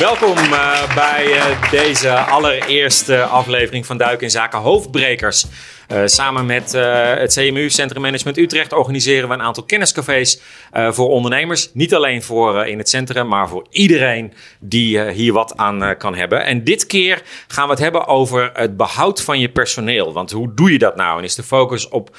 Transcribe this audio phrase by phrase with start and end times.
[0.00, 5.46] Welkom uh, bij uh, deze allereerste aflevering van Duik in Zaken Hoofdbrekers.
[5.92, 10.40] Uh, samen met uh, het CMU Centrum Management Utrecht organiseren we een aantal kenniscafés
[10.76, 11.70] uh, voor ondernemers.
[11.72, 16.44] Niet alleen voor in het centrum, maar voor iedereen die hier wat aan kan hebben.
[16.44, 20.12] En dit keer gaan we het hebben over het behoud van je personeel.
[20.12, 21.18] Want hoe doe je dat nou?
[21.18, 22.16] En is de focus op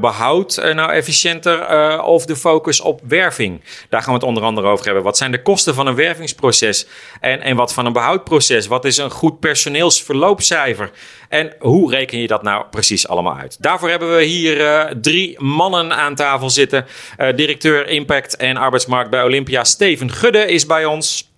[0.00, 3.60] behoud nou efficiënter of de focus op werving?
[3.88, 5.02] Daar gaan we het onder andere over hebben.
[5.02, 6.86] Wat zijn de kosten van een wervingsproces
[7.20, 8.66] en, en wat van een behoudproces?
[8.66, 10.90] Wat is een goed personeelsverloopcijfer?
[11.28, 13.62] En hoe reken je dat nou precies allemaal uit?
[13.62, 16.86] Daarvoor hebben we hier uh, drie mannen aan tafel zitten.
[17.18, 21.30] Uh, directeur Impact en Arbeidsmarkt bij Olympia, Steven Gudde, is bij ons.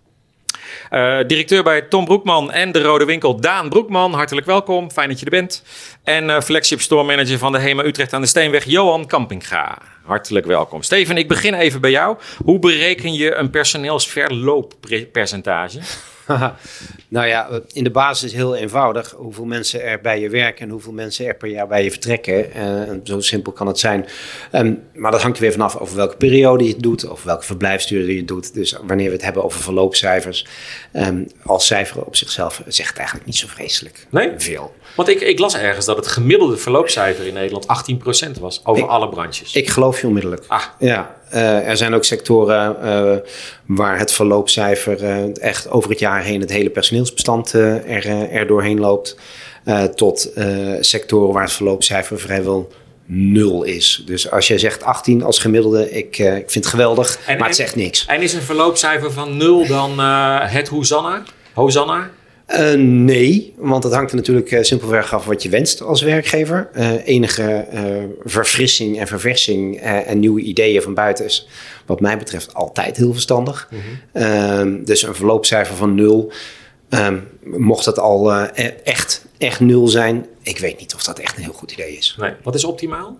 [0.90, 4.12] Uh, directeur bij Tom Broekman en de Rode Winkel, Daan Broekman.
[4.12, 5.62] Hartelijk welkom, fijn dat je er bent.
[6.04, 9.78] En flagship store manager van de HEMA Utrecht aan de Steenweg, Johan Kampinga.
[10.04, 10.82] Hartelijk welkom.
[10.82, 12.18] Steven, ik begin even bij jou.
[12.44, 15.80] Hoe bereken je een personeelsverlooppercentage?
[17.10, 19.14] nou ja, in de basis heel eenvoudig.
[19.16, 22.46] Hoeveel mensen er bij je werken en hoeveel mensen er per jaar bij je vertrekken.
[22.56, 24.06] Uh, zo simpel kan het zijn.
[24.52, 27.44] Um, maar dat hangt er weer vanaf over welke periode je het doet, of welke
[27.44, 28.54] verblijfsduur je het doet.
[28.54, 30.46] Dus wanneer we het hebben over verloopcijfers,
[30.92, 34.32] um, als cijfer op zichzelf zegt het eigenlijk niet zo vreselijk nee?
[34.36, 34.74] veel.
[34.96, 37.66] Want ik, ik las ergens dat het gemiddelde verloopcijfer in Nederland
[38.36, 39.54] 18% was over alle branches.
[39.54, 40.44] Ik geloof je onmiddellijk.
[40.46, 40.62] Ah.
[40.78, 43.16] Ja, uh, er zijn ook sectoren uh,
[43.66, 46.70] waar het verloopcijfer uh, echt over het jaar heen het hele
[47.12, 49.16] personeelsbestand er, er doorheen loopt.
[49.94, 50.32] tot
[50.80, 52.72] sectoren waar het verloopcijfer vrijwel
[53.12, 54.02] nul is.
[54.06, 57.56] Dus als jij zegt 18 als gemiddelde, ik, ik vind het geweldig, en, maar het
[57.56, 58.06] zegt niks.
[58.06, 59.98] En is een verloopcijfer van nul dan
[60.48, 61.22] het Hosanna?
[61.54, 62.10] Hosanna?
[62.48, 66.68] Uh, nee, want het hangt er natuurlijk simpelweg af wat je wenst als werkgever.
[67.04, 67.66] Enige
[68.24, 71.48] verfrissing en verversing en nieuwe ideeën van buiten is,
[71.86, 73.68] wat mij betreft, altijd heel verstandig.
[73.70, 73.78] Mm
[74.12, 74.84] -hmm.
[74.84, 76.32] dus een verloopcijfer van nul.
[76.90, 78.46] Ehm, mocht het al e-,
[78.84, 82.16] echt, echt nul zijn, ik weet niet of dat echt een heel goed idee is.
[82.18, 82.32] Nee.
[82.42, 83.18] Wat is optimaal?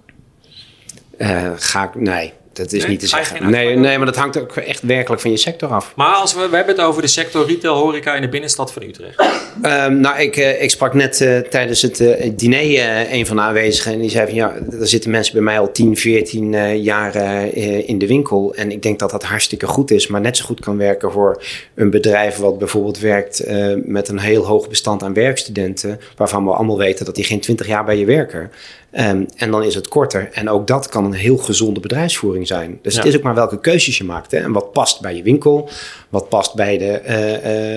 [1.56, 3.50] ga ik, nee, dat is niet te zeggen.
[3.50, 5.93] Nee, nee, maar dat hangt ook echt werkelijk van je sector af.
[5.97, 8.82] Maar als we, we hebben het over de sector retail horeca in de binnenstad van
[8.82, 9.21] Utrecht.
[9.62, 13.43] Um, nou, ik, uh, ik sprak net uh, tijdens het uh, diner een van de
[13.43, 13.93] aanwezigen.
[13.93, 17.15] En die zei van ja, er zitten mensen bij mij al 10, 14 jaar
[17.54, 18.54] in de winkel.
[18.54, 20.06] En ik denk dat dat hartstikke goed is.
[20.06, 21.42] Maar net zo goed kan werken voor
[21.75, 23.44] een bedrijf wat bijvoorbeeld werkt
[23.84, 26.00] met een heel hoog bestand aan werkstudenten.
[26.16, 28.50] Waarvan we allemaal weten dat die geen 20 jaar bij je werken.
[28.93, 30.28] Um, en dan is het korter.
[30.33, 32.78] En ook dat kan een heel gezonde bedrijfsvoering zijn.
[32.83, 33.01] Dus ja.
[33.01, 34.31] het is ook maar welke keuzes je maakt.
[34.31, 34.39] Hè?
[34.39, 35.69] En wat past bij je winkel,
[36.09, 37.33] wat past bij de, uh,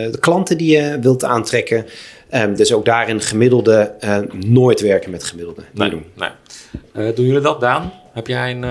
[0.06, 1.85] uh, de klanten die je wilt aantrekken.
[2.34, 5.62] Um, dus ook daarin gemiddelde, uh, nooit werken met gemiddelde.
[5.72, 6.06] Nee, doen.
[6.13, 7.13] Nee.
[7.13, 7.91] doen jullie dat, Daan?
[8.13, 8.63] Heb jij een,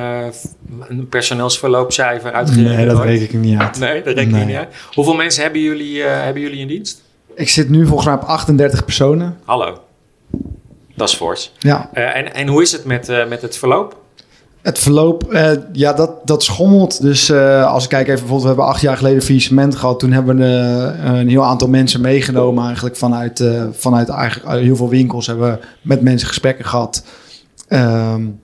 [0.89, 2.77] een personeelsverloopcijfer uitgerekend?
[2.77, 3.79] Nee, dat reken ik niet uit.
[3.79, 4.45] Nee, dat reken nee.
[4.45, 4.69] niet uit.
[4.95, 7.03] Hoeveel mensen hebben jullie, hebben jullie in dienst?
[7.35, 9.39] Ik zit nu volgens mij op 38 personen.
[9.45, 9.79] Hallo.
[10.95, 11.53] Dat is fors.
[11.59, 11.91] Ja.
[11.95, 14.01] Uh, en, en hoe is het met, uh, met het verloop?
[14.63, 17.03] Het verloop, uh, ja, dat, dat schommelt.
[17.03, 19.99] Dus als ik kijk even, bijvoorbeeld, we hebben acht jaar geleden faillissement gehad.
[19.99, 20.45] Toen hebben we
[21.05, 25.27] een heel aantal mensen meegenomen eigenlijk vanuit, vanuit eigenlijk heel veel winkels.
[25.27, 27.05] Hebben we met mensen gesprekken gehad.
[27.69, 28.41] Um,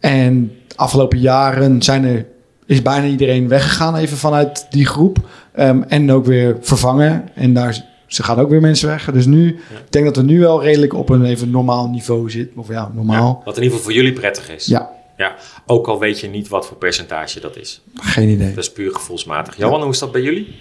[0.00, 2.26] en de afgelopen jaren zijn er,
[2.66, 5.18] is bijna iedereen weggegaan even vanuit die groep.
[5.58, 7.28] Um, en ook weer vervangen.
[7.34, 9.10] En daar ze gaan ook weer mensen weg.
[9.10, 9.78] Dus nu, ja.
[9.78, 12.58] ik denk dat we nu wel redelijk op een even normaal niveau zitten.
[12.58, 13.36] Of ja, normaal.
[13.38, 14.66] Ja, wat in ieder geval voor jullie prettig is.
[14.66, 14.90] Ja.
[15.16, 15.34] Ja,
[15.66, 17.80] ook al weet je niet wat voor percentage dat is.
[17.94, 18.48] Geen idee.
[18.48, 19.56] Dat is puur gevoelsmatig.
[19.56, 20.54] Johan, hoe is dat bij jullie?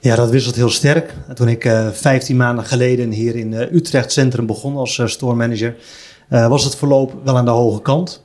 [0.00, 1.14] Ja, dat wisselt heel sterk.
[1.34, 5.34] Toen ik uh, 15 maanden geleden hier in uh, Utrecht Centrum begon als uh, store
[5.34, 5.76] manager,
[6.28, 8.21] was het verloop wel aan de hoge kant.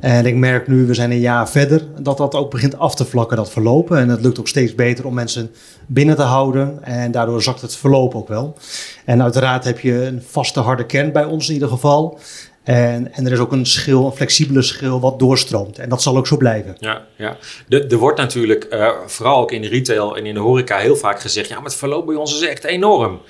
[0.00, 3.04] En ik merk nu, we zijn een jaar verder, dat dat ook begint af te
[3.04, 3.98] vlakken, dat verlopen.
[3.98, 5.50] En het lukt ook steeds beter om mensen
[5.86, 6.84] binnen te houden.
[6.84, 8.56] En daardoor zakt het verloop ook wel.
[9.04, 12.18] En uiteraard heb je een vaste harde kern bij ons in ieder geval.
[12.62, 15.78] En, en er is ook een schil, een flexibele schil wat doorstroomt.
[15.78, 16.76] En dat zal ook zo blijven.
[16.78, 17.36] Ja, ja.
[17.68, 21.20] Er wordt natuurlijk, uh, vooral ook in de retail en in de horeca, heel vaak
[21.20, 21.48] gezegd...
[21.48, 23.20] ja, maar het verloop bij ons is echt enorm.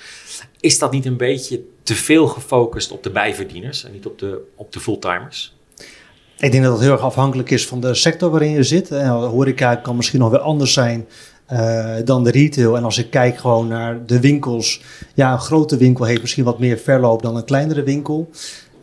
[0.60, 3.84] Is dat niet een beetje te veel gefocust op de bijverdieners...
[3.84, 5.54] en niet op de, op de fulltimers?
[6.38, 8.88] Ik denk dat het heel erg afhankelijk is van de sector waarin je zit.
[8.88, 11.06] De horeca kan misschien nog weer anders zijn
[11.52, 12.76] uh, dan de retail.
[12.76, 14.82] En als ik kijk gewoon naar de winkels.
[15.14, 18.30] Ja, een grote winkel heeft misschien wat meer verloop dan een kleinere winkel.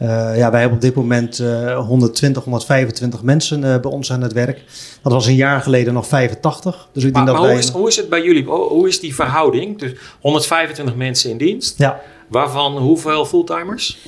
[0.02, 4.34] Uh, ja, wij hebben op dit moment uh, 120, 125 mensen bij ons aan het
[4.34, 4.64] werk.
[5.02, 6.88] Dat was een jaar geleden nog 85.
[6.94, 8.44] Dus ik maar, denk maar dat hoe, is, hoe is het bij jullie?
[8.46, 9.80] Hoe is die verhouding?
[9.80, 9.92] Dus
[10.22, 11.78] 125 mensen in dienst.
[11.78, 12.02] Ja.
[12.28, 14.00] Waarvan hoeveel fulltimers?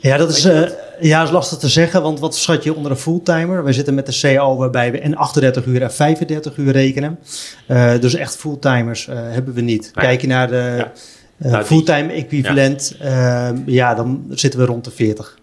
[0.00, 0.62] Ja, dat is, uh,
[1.00, 3.64] Ja, is lastig te zeggen, want wat schat je onder een fulltimer?
[3.64, 7.18] We zitten met de CO waarbij we en 38 uur en 35 uur rekenen.
[7.68, 9.90] Uh, dus echt fulltimers uh, hebben we niet.
[9.94, 10.04] Nee.
[10.04, 10.92] Kijk je naar de ja.
[11.50, 13.54] nou, fulltime equivalent, ja.
[13.66, 13.94] ja.
[13.94, 15.38] dan zitten we rond de 40.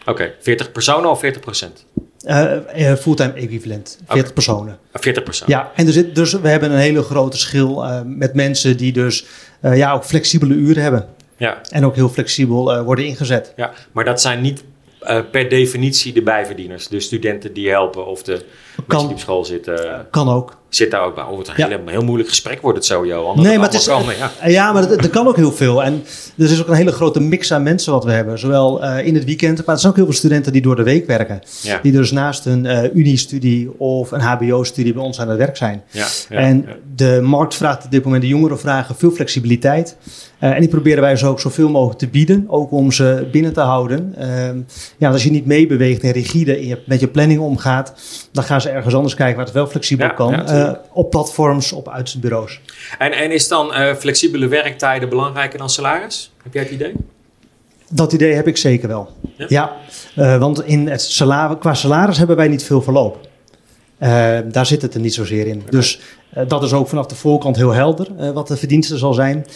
[0.00, 0.34] Oké, okay.
[0.40, 1.84] 40 personen of 40 procent?
[2.26, 4.32] Uh, fulltime equivalent, 40 okay.
[4.32, 4.78] personen.
[4.92, 5.54] 40 personen.
[5.54, 8.92] Ja, en er zit, dus we hebben een hele grote schil uh, met mensen die
[8.92, 9.26] dus
[9.62, 11.06] uh, ja, ook flexibele uren hebben.
[11.40, 11.60] Ja.
[11.68, 13.52] En ook heel flexibel worden ingezet.
[13.56, 14.64] Ja, maar dat zijn niet
[15.30, 16.88] per definitie de bijverdieners.
[16.88, 18.44] De studenten die helpen of de kan,
[18.86, 20.06] mensen die op school zitten.
[20.10, 20.58] Kan ook.
[20.68, 21.24] Zit daar ook bij.
[21.24, 21.68] Oh, het een ja.
[21.68, 23.42] heel, heel moeilijk gesprek wordt het zo, Johan.
[23.42, 24.48] Nee, maar het is, kan, ja.
[24.48, 25.82] ja, maar er kan ook heel veel.
[25.82, 26.04] En
[26.38, 28.38] er is ook een hele grote mix aan mensen wat we hebben.
[28.38, 30.82] Zowel uh, in het weekend, maar er zijn ook heel veel studenten die door de
[30.82, 31.42] week werken.
[31.62, 31.78] Ja.
[31.82, 35.82] Die dus naast een uh, uniestudie of een hbo-studie bij ons aan het werk zijn.
[35.90, 39.96] Ja, en de markt vraagt op dit moment, de jongeren vragen veel flexibiliteit.
[40.40, 43.52] Uh, en die proberen wij zo ook zoveel mogelijk te bieden, ook om ze binnen
[43.52, 44.14] te houden.
[44.98, 47.94] ja, als je niet meebeweegt en rigide in je, met je planning omgaat,
[48.32, 50.30] dan gaan ze ergens anders kijken waar het wel flexibel Ja, kan.
[50.30, 52.60] ja, Uh, op platforms, op uitzendbureaus.
[52.98, 56.32] En, en is dan uh, flexibele werktijden belangrijker dan salaris?
[56.42, 56.92] Heb jij het idee?
[57.88, 59.08] Dat idee heb ik zeker wel.
[59.36, 59.46] Ja?
[59.48, 59.76] Ja,
[60.16, 63.28] uh, want in het salaris, qua salaris hebben wij niet veel verloop.
[64.52, 65.56] daar zit het er niet zozeer in.
[65.58, 65.70] Okay.
[65.70, 66.00] Dus
[66.48, 69.46] dat is ook vanaf de voorkant heel helder wat de verdienste zal zijn.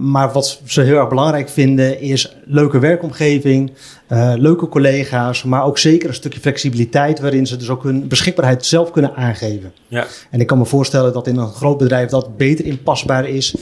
[0.00, 3.72] maar wat ze heel erg belangrijk vinden is leuke werkomgeving,
[4.08, 8.66] uh, leuke collega's, maar ook zeker een stukje flexibiliteit waarin ze dus ook hun beschikbaarheid
[8.66, 9.72] zelf kunnen aangeven.
[9.88, 10.06] Ja.
[10.30, 13.54] En ik kan me voorstellen dat in een groot bedrijf dat beter inpasbaar is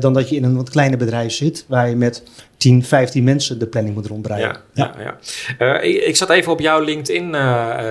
[0.00, 2.22] dan dat je in een wat kleiner bedrijf zit waar je met
[2.62, 4.56] 10, 15 mensen de planning moet rondbreiden.
[4.74, 5.18] Ja, ja.
[5.58, 7.32] ja, uh, ik, ik, zat even op jouw LinkedIn,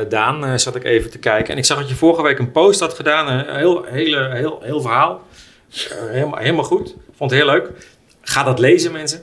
[0.09, 2.79] Daan, zat ik even te kijken en ik zag dat je vorige week een post
[2.79, 5.21] had gedaan, een heel, hele, heel, heel verhaal.
[6.11, 7.69] helemaal, helemaal goed, vond het heel leuk.
[8.21, 9.19] Ga dat lezen, mensen.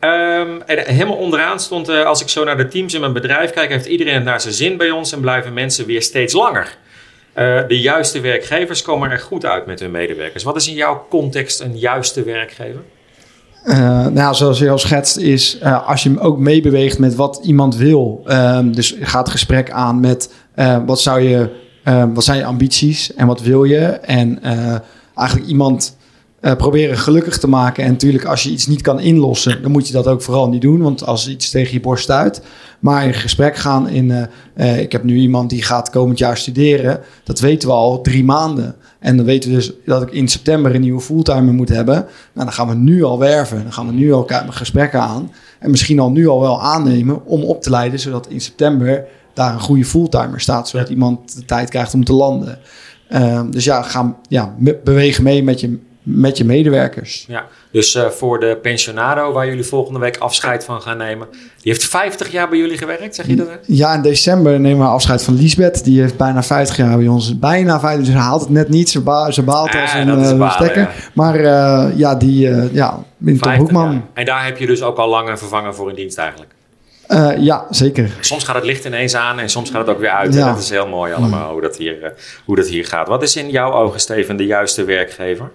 [0.00, 3.70] Um, en helemaal onderaan stond, als ik zo naar de teams in mijn bedrijf kijk,
[3.70, 6.76] heeft iedereen het naar zijn zin bij ons en blijven mensen weer steeds langer.
[7.68, 10.42] De juiste werkgevers komen er goed uit met hun medewerkers.
[10.42, 12.82] Wat is in jouw context een juiste werkgever?
[13.64, 17.76] Uh, nou, zoals je al schetst, is uh, als je ook meebeweegt met wat iemand
[17.76, 18.22] wil.
[18.26, 20.32] Uh, dus ga het gesprek aan met
[20.86, 21.50] wat, zou je,
[22.14, 23.84] wat zijn je ambities en wat wil je.
[23.86, 24.42] En
[25.14, 25.96] eigenlijk iemand
[26.40, 27.84] proberen gelukkig te maken.
[27.84, 30.62] En natuurlijk, als je iets niet kan inlossen, dan moet je dat ook vooral niet
[30.62, 30.82] doen.
[30.82, 32.42] Want als iets tegen je borst uit.
[32.80, 34.28] Maar in gesprek gaan in.
[34.78, 37.00] Ik heb nu iemand die gaat komend jaar studeren.
[37.24, 38.74] Dat weten we al drie maanden.
[39.02, 41.94] En dan weten we dus dat ik in september een nieuwe fulltimer moet hebben.
[41.94, 42.06] Nou,
[42.46, 43.62] dan gaan we nu al werven.
[43.62, 45.32] Dan gaan we nu al gesprekken aan.
[45.58, 48.00] En misschien al nu al wel aannemen om op te leiden.
[48.00, 49.04] Zodat in september
[49.34, 50.68] daar een goede fulltimer staat.
[50.68, 50.94] Zodat ja.
[50.94, 52.58] iemand de tijd krijgt om te landen.
[53.50, 54.54] dus ja, ga ja,
[54.84, 57.24] bewegen mee met je met je medewerkers.
[57.28, 61.26] Ja, dus uh, voor de pensionado waar jullie volgende week afscheid van gaan nemen.
[61.30, 63.48] Die heeft 50 jaar bij jullie gewerkt, zeg je dat?
[63.66, 65.84] Ja, in december nemen we afscheid van Lisbeth.
[65.84, 67.38] Die heeft bijna 50 jaar bij ons.
[67.38, 68.90] Bijna 50, dus ze haalt het net niet.
[68.90, 70.82] Ze, ba ze baalt Ah, als een uh, balen, stekker.
[70.82, 70.90] Ja.
[71.14, 73.04] Maar uh, ja, die, ja,
[73.40, 73.92] Tom Hoekman.
[73.92, 74.02] Jaar.
[74.14, 76.54] En daar heb je dus ook al lang een vervanger voor in dienst eigenlijk?
[77.08, 78.10] Uh, ja, zeker.
[78.20, 80.34] Soms gaat het licht ineens aan en soms gaat het ook weer uit.
[80.34, 80.52] Ja.
[80.52, 82.08] Dat is heel mooi allemaal, hoe dat, hier, uh,
[82.44, 83.08] hoe dat hier gaat.
[83.08, 85.50] Wat is in jouw ogen, Steven, de juiste werkgever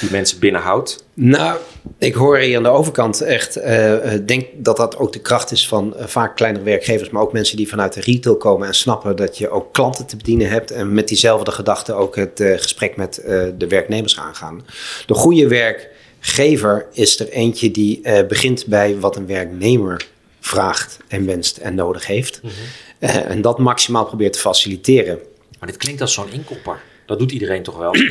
[0.00, 1.04] die mensen binnenhoudt?
[1.14, 1.58] Nou,
[1.98, 3.56] ik hoor hier aan de overkant echt...
[3.56, 7.10] Ik uh, denk dat dat ook de kracht is van vaak kleinere werkgevers...
[7.10, 9.16] maar ook mensen die vanuit de retail komen en snappen...
[9.16, 10.70] dat je ook klanten te bedienen hebt...
[10.70, 13.22] en met diezelfde gedachte ook het gesprek met
[13.58, 14.64] de werknemers aangaan.
[15.06, 20.12] De goede werkgever is er eentje die begint bij wat een werknemer
[20.44, 22.40] vraagt en wenst en nodig heeft.
[22.42, 23.08] Mm -hmm.
[23.08, 25.18] uh, en dat maximaal probeert te faciliteren.
[25.58, 26.80] Maar dit klinkt als zo'n inkopper.
[27.06, 27.94] Dat doet iedereen toch wel?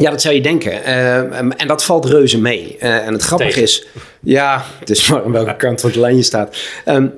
[0.00, 0.72] Ja, dat zou je denken.
[0.72, 2.76] Uh, en dat valt reuze mee.
[2.80, 3.62] Uh, en het grappige Tegen.
[3.62, 3.86] is...
[4.20, 6.56] Ja, het is maar aan welke kant van de lijn je staat.
[6.86, 7.14] Um,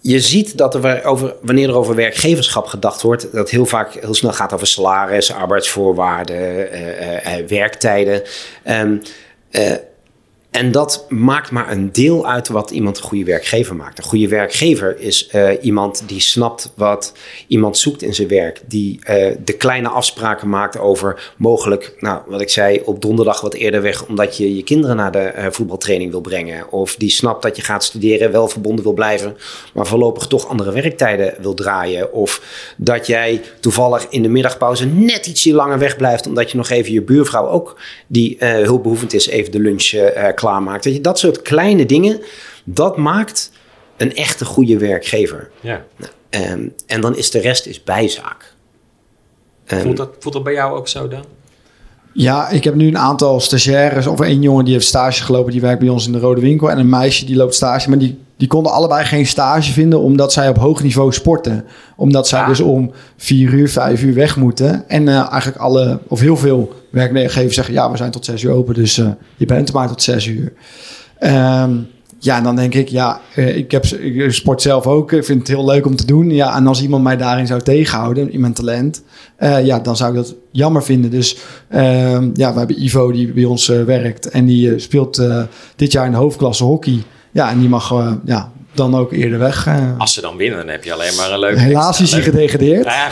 [0.00, 4.14] je ziet dat er over, wanneer er over werkgeverschap gedacht wordt, dat heel vaak heel
[4.14, 6.68] snel gaat over salaris, arbeidsvoorwaarden,
[7.46, 8.22] werktijden.
[8.68, 9.02] Um,
[10.56, 13.98] en dat maakt maar een deel uit wat iemand een goede werkgever maakt.
[13.98, 17.12] Een goede werkgever is uh, iemand die snapt wat
[17.46, 18.60] iemand zoekt in zijn werk.
[18.66, 23.54] Die uh, de kleine afspraken maakt over mogelijk, nou, wat ik zei, op donderdag wat
[23.54, 26.72] eerder weg, omdat je je kinderen naar de uh, voetbaltraining wil brengen.
[26.72, 29.36] Of die snapt dat je gaat studeren, wel verbonden wil blijven,
[29.74, 32.12] maar voorlopig toch andere werktijden wil draaien.
[32.12, 32.42] Of
[32.76, 37.02] dat jij toevallig in de middagpauze net ietsje langer wegblijft, omdat je nog even je
[37.02, 39.94] buurvrouw ook, die hulpbehoevend is, even de lunch
[40.34, 40.84] klaar klaarmaakt.
[40.84, 42.20] Weet je, dat soort kleine dingen,
[42.64, 43.52] dat maakt
[43.96, 45.50] een echte goede werkgever.
[45.60, 45.84] Ja.
[45.96, 48.54] Nou, um, en dan is de rest is bijzaak.
[49.66, 51.24] Um, voelt, dat, voelt dat bij jou ook zo dan?
[52.12, 54.06] Ja, ik heb nu een aantal stagiaires.
[54.06, 56.70] Of één jongen die heeft stage gelopen, die werkt bij ons in de Rode Winkel.
[56.70, 60.32] En een meisje die loopt stage, maar die die konden allebei geen stage vinden omdat
[60.32, 61.64] zij op hoog niveau sporten.
[61.96, 62.48] Omdat zij Ah.
[62.48, 64.88] dus om vier uur, vijf uur weg moeten.
[64.88, 66.72] En eh, eigenlijk alle, of heel veel
[67.02, 67.74] werkgevers zeggen...
[67.74, 70.52] ja, we zijn tot zes uur open, dus eh, je bent maar tot zes uur.
[71.18, 71.74] Ehm,
[72.18, 75.12] ja, en dan denk ik, ja, eh, ik, heb, ik sport zelf ook.
[75.12, 76.30] Ik vind het heel leuk om te doen.
[76.30, 79.02] Ja, en als iemand mij daarin zou tegenhouden, in mijn talent...
[79.36, 81.10] eh, ja, dan zou ik dat jammer vinden.
[81.10, 81.36] Dus
[81.68, 84.28] ehm, ja, we hebben Ivo die bij ons eh, werkt.
[84.28, 85.42] En die eh, speelt eh,
[85.76, 87.02] dit jaar in de hoofdklasse hockey.
[87.30, 89.66] Ja, en die mag eh, ja, dan ook eerder weg.
[89.66, 89.98] eh.
[89.98, 91.60] Als ze dan winnen, dan heb je alleen maar een leuke...
[91.60, 92.84] Helaas is hij gedegradeerd.
[92.84, 93.08] Ja,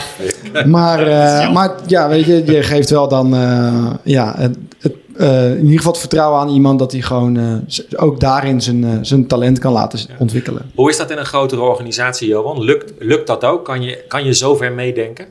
[0.65, 5.49] Maar, eh, maar ja, weet je, je geeft wel dan eh, ja, het, het, eh,
[5.49, 8.89] in ieder geval het vertrouwen aan iemand dat hij gewoon eh, ook daarin zijn, eh,
[9.01, 10.71] zijn talent kan laten ontwikkelen.
[10.75, 12.63] Hoe is dat in een grotere organisatie, Johan?
[12.63, 13.65] Lukt, lukt dat ook?
[13.65, 15.25] Kan je, kan je zover meedenken?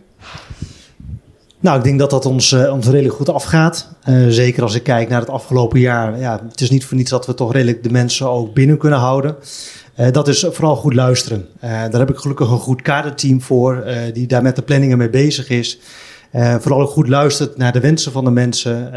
[1.60, 3.88] Nou, ik denk dat dat ons, eh, ons redelijk goed afgaat.
[4.02, 6.18] Eh, zeker als ik kijk naar het afgelopen jaar.
[6.18, 8.98] Ja, het is niet voor niets dat we toch redelijk de mensen ook binnen kunnen
[8.98, 9.36] houden.
[9.94, 11.48] Eh, dat is vooral goed luisteren.
[11.60, 14.98] Eh, daar heb ik gelukkig een goed kaderteam voor, eh, die daar met de planningen
[14.98, 15.78] mee bezig is.
[16.60, 18.92] Vooral ook goed luistert naar de wensen van de mensen.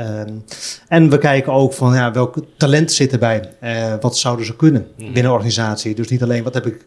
[0.88, 3.50] En we kijken ook van ja, welk talent zit erbij.
[4.02, 5.96] Wat zouden ze kunnen binnen een organisatie.
[5.96, 6.86] Dus niet alleen wat heb ik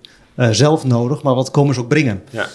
[0.50, 2.22] zelf nodig, maar wat komen ze ook brengen.
[2.30, 2.46] Ja.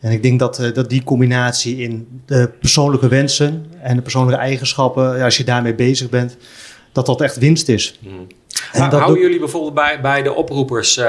[0.00, 5.22] En ik denk dat, dat die combinatie in de persoonlijke wensen en de persoonlijke eigenschappen,
[5.22, 6.36] als je daarmee bezig bent,
[6.92, 8.00] dat dat echt winst is.
[8.72, 11.04] En Houden doet- jullie bijvoorbeeld bij, bij de oproepers, eh,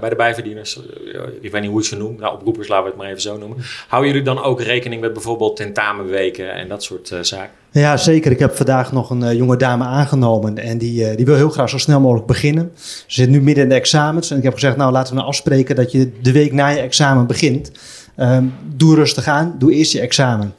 [0.00, 0.80] bij de bijverdieners,
[1.12, 3.20] eh, ik weet niet hoe je ze noemt, nou, oproepers laten we het maar even
[3.20, 3.58] zo noemen.
[3.88, 7.50] Houden jullie dan ook rekening met bijvoorbeeld tentamenweken en dat soort eh, zaken?
[7.70, 8.30] Ja, zeker.
[8.30, 11.78] Ik heb vandaag nog een jonge dame aangenomen en die, die wil heel graag zo
[11.78, 12.72] snel mogelijk beginnen.
[12.76, 15.28] Ze zit nu midden in de examens en ik heb gezegd, nou laten we nou
[15.28, 17.70] afspreken dat je de week na je examen begint.
[18.16, 18.44] Ehm,
[18.74, 20.54] doe rustig aan, doe eerst je examen.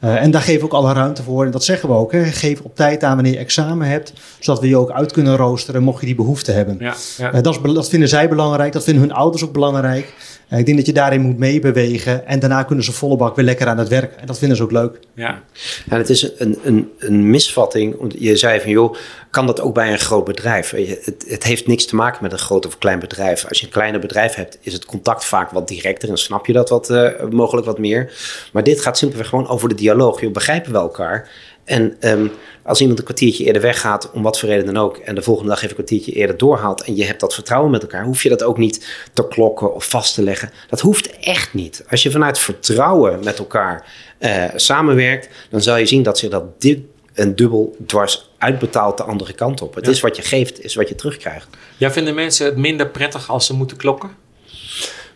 [0.00, 1.44] Eh, en daar geven we ook alle ruimte voor.
[1.44, 2.12] En dat zeggen we ook.
[2.12, 2.24] Hè.
[2.24, 4.12] Geef op tijd aan wanneer je examen hebt.
[4.38, 6.76] Zodat we je ook uit kunnen roosteren mocht je die behoefte hebben.
[6.78, 7.32] Ja, ja.
[7.32, 8.72] Eh, dat, is, dat vinden zij belangrijk.
[8.72, 10.14] Dat vinden hun ouders ook belangrijk.
[10.48, 12.26] Eh, ik denk dat je daarin moet meebewegen.
[12.26, 14.14] En daarna kunnen ze volle bak weer lekker aan het werk.
[14.16, 14.98] En dat vinden ze ook leuk.
[15.14, 15.42] ja.
[15.88, 17.96] En het is een, een, een misvatting.
[17.98, 18.94] Want Je zei van, joh,
[19.30, 20.70] kan dat ook bij een groot bedrijf?
[20.70, 23.44] Het, het heeft niks te maken met een groot of klein bedrijf.
[23.48, 26.52] Als je een kleiner bedrijf hebt, is het contact vaak wat directer en snap je
[26.52, 28.12] dat wat, eh, mogelijk wat meer.
[28.52, 30.20] Maar dit gaat simpelweg gewoon over de dialoog.
[30.20, 31.30] Je begrijpen we elkaar.
[31.64, 32.26] En ehm,
[32.66, 35.48] als iemand een kwartiertje eerder weggaat, om wat voor reden dan ook, en de volgende
[35.48, 38.28] dag even een kwartiertje eerder doorhaalt en je hebt dat vertrouwen met elkaar, hoef je
[38.28, 40.50] dat ook niet te klokken of vast te leggen.
[40.68, 41.84] Dat hoeft echt niet.
[41.90, 46.60] Als je vanuit vertrouwen met elkaar eh, samenwerkt, dan zal je zien dat zich dat
[46.60, 46.78] dit
[47.14, 49.74] een dubbel dwars uitbetaalt de andere kant op.
[49.74, 49.90] Het Ja.
[49.90, 51.48] is wat je geeft, is wat je terugkrijgt.
[51.76, 54.10] Ja, vinden mensen het minder prettig als ze moeten klokken?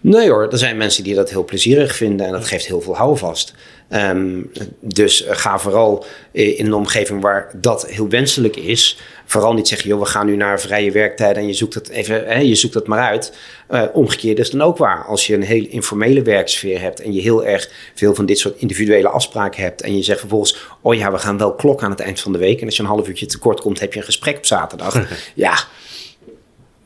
[0.01, 2.97] Nee hoor, er zijn mensen die dat heel plezierig vinden en dat geeft heel veel
[2.97, 3.55] houvast.
[3.91, 4.43] Ehm,
[4.81, 8.99] dus eh, ga vooral eh, in een omgeving waar dat heel wenselijk is.
[9.25, 12.27] Vooral niet zeggen, joh, we gaan nu naar vrije werktijden en je zoekt het even,
[12.27, 13.37] hè, je zoekt het maar uit.
[13.69, 15.05] Eh, omgekeerd is dan ook waar.
[15.05, 18.59] Als je een heel informele werksfeer hebt en je heel erg veel van dit soort
[18.59, 19.83] individuele afspraken hebt.
[19.83, 22.39] En je zegt vervolgens, oh ja, we gaan wel klokken aan het eind van de
[22.39, 22.61] week.
[22.61, 25.07] En als je een half uurtje tekort komt, heb je een gesprek op zaterdag.
[25.35, 25.55] ja,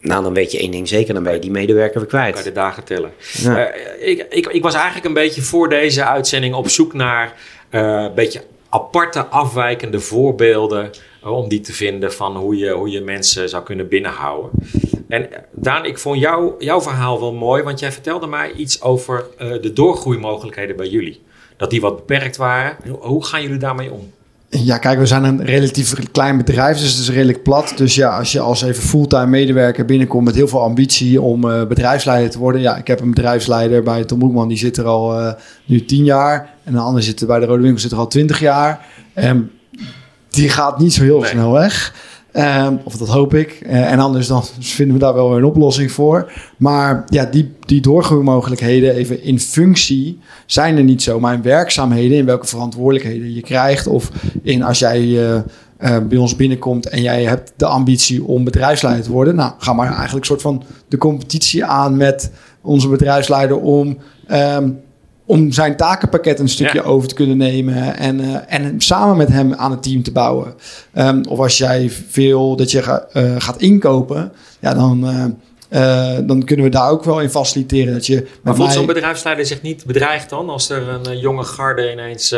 [0.04, 2.44] nou dan weet je één ding zeker, dan ben je die medewerker weer Kan kwijt.
[2.44, 3.12] de dagen tellen.
[3.32, 3.66] Ja.
[3.66, 7.34] Eh, ik, ik, ik was eigenlijk een beetje voor deze uitzending op zoek naar
[7.70, 10.90] eh, een beetje aparte, afwijkende voorbeelden.
[11.23, 14.50] eh, om die te vinden van hoe je, hoe je mensen zou kunnen binnenhouden.
[15.08, 19.25] En Daan, ik vond jou, jouw verhaal wel mooi, want jij vertelde mij iets over
[19.38, 21.23] de doorgroeimogelijkheden bij jullie.
[21.56, 22.76] Dat die wat beperkt waren.
[22.88, 24.12] Hoe, hoe gaan jullie daarmee om?
[24.62, 27.73] Ja, kijk, we zijn een relatief klein bedrijf, dus het is redelijk plat.
[27.76, 31.66] Dus ja, als je als even fulltime medewerker binnenkomt met heel veel ambitie om eh,
[31.66, 32.61] bedrijfsleider te worden.
[32.61, 35.32] Ja, ik heb een bedrijfsleider bij Tom Broekman, die zit er al eh,
[35.64, 36.49] nu tien jaar.
[36.64, 38.87] En een ander zit er bij de Rode Winkel zit er al twintig jaar.
[39.12, 39.50] En
[40.30, 41.30] die gaat niet zo heel Nee.
[41.30, 41.94] snel weg.
[42.34, 43.60] Ehm, of dat hoop ik.
[43.66, 46.32] Eh, en anders dan vinden we daar wel een oplossing voor.
[46.56, 51.20] Maar ja, die, die doorgroeimogelijkheden even in functie zijn er niet zo.
[51.20, 53.86] Maar in werkzaamheden, in welke verantwoordelijkheden je krijgt.
[53.86, 54.10] Of
[54.42, 55.36] in als jij eh,
[55.76, 59.34] eh, bij ons binnenkomt en jij hebt de ambitie om bedrijfsleider te worden.
[59.34, 63.98] Nou, ga maar eigenlijk soort van de competitie aan met onze bedrijfsleider om...
[64.26, 64.70] ehm,
[65.26, 66.85] om zijn takenpakket een stukje Ja.
[66.85, 70.54] over te kunnen nemen en, eh, en samen met hem aan het team te bouwen.
[70.93, 75.07] Ehm, of als jij veel dat je ga- eh, gaat inkopen, ja, dan,
[75.69, 77.93] eh, dan kunnen we daar ook wel in faciliteren.
[77.93, 81.45] Dat je Maar voelt mij- zo'n bedrijfsleider zich niet bedreigd dan als er een jonge
[81.45, 82.35] garde ineens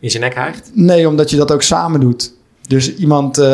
[0.00, 0.70] in zijn nek hijgt?
[0.74, 2.32] Nee, omdat je dat ook samen doet.
[2.68, 3.44] Dus iemand uh,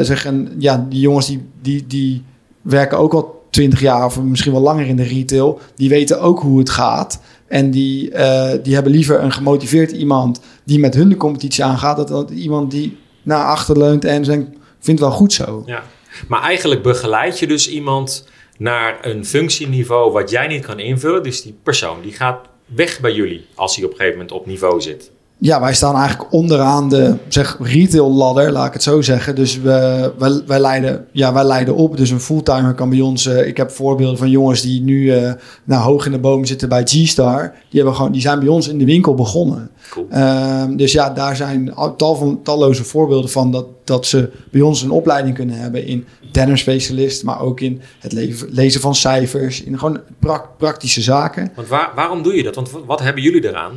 [0.00, 2.22] zeggen, ja, die jongens die, die, die
[2.62, 5.60] werken ook al twintig jaar of misschien wel langer in de retail.
[5.76, 7.20] Die weten ook hoe het gaat.
[7.48, 12.08] En die, uh, die hebben liever een gemotiveerd iemand die met hun de competitie aangaat.
[12.08, 14.46] Dan iemand die naar achter leunt en zegt, ik
[14.80, 15.62] vind het wel goed zo.
[15.66, 15.82] Ja.
[16.28, 21.22] Maar eigenlijk begeleid je dus iemand naar een functieniveau wat jij niet kan invullen.
[21.22, 24.46] Dus die persoon die gaat weg bij jullie als hij op een gegeven moment op
[24.46, 25.10] niveau zit.
[25.38, 29.34] Ja, wij staan eigenlijk onderaan de zeg, retail ladder, laat ik het zo zeggen.
[29.34, 31.96] Dus we, wij, wij, leiden, ja, wij leiden op.
[31.96, 33.26] Dus een fulltimer kan bij ons...
[33.26, 35.32] Uh, ik heb voorbeelden van jongens die nu uh,
[35.64, 37.54] nou, hoog in de boom zitten bij G-Star.
[37.68, 39.70] Die, hebben gewoon, die zijn bij ons in de winkel begonnen.
[39.90, 40.06] Cool.
[40.12, 43.52] Uh, dus ja, daar zijn tal van, talloze voorbeelden van...
[43.52, 47.24] Dat, dat ze bij ons een opleiding kunnen hebben in dennerspecialist...
[47.24, 51.52] maar ook in het le lezen van cijfers, in gewoon pra praktische zaken.
[51.54, 52.54] Want waar, waarom doe je dat?
[52.54, 53.72] Want wat hebben jullie eraan?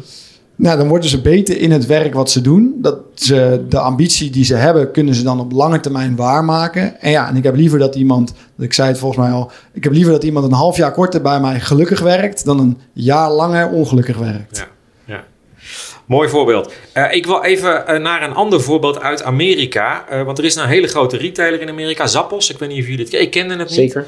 [0.59, 2.75] Nou, dan worden ze beter in het werk wat ze doen.
[2.77, 7.01] Dat ze de ambitie die ze hebben, kunnen ze dan op lange termijn waarmaken.
[7.01, 9.83] En ja, en ik heb liever dat iemand, ik zei het volgens mij al, ik
[9.83, 13.31] heb liever dat iemand een half jaar korter bij mij gelukkig werkt dan een jaar
[13.31, 14.57] langer ongelukkig werkt.
[14.57, 14.67] Ja.
[16.09, 16.73] Mooi voorbeeld.
[16.93, 20.05] Uh, ik wil even uh, naar een ander voorbeeld uit Amerika.
[20.11, 22.49] Uh, want er is nou een hele grote retailer in Amerika, Zappos.
[22.49, 23.91] Ik weet niet of jullie het Ik kende het niet.
[23.91, 24.05] Zeker.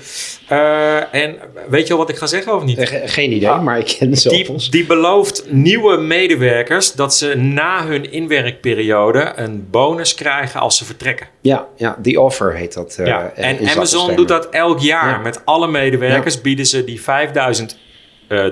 [1.12, 1.36] en
[1.70, 3.01] weet je al wat ik ga zeggen of niet?
[3.05, 4.63] geen idee, ah, maar ik ken Zappos.
[4.63, 10.86] Die, die belooft nieuwe medewerkers dat ze na hun inwerkperiode een bonus krijgen als ze
[10.86, 11.27] vertrekken.
[11.41, 13.00] Ja, ja The Offer heet dat.
[13.03, 13.31] ja.
[13.36, 15.10] En Amazon doet dat elk jaar.
[15.10, 15.17] Ja.
[15.17, 16.41] Met alle medewerkers ja.
[16.41, 17.77] bieden ze die 5000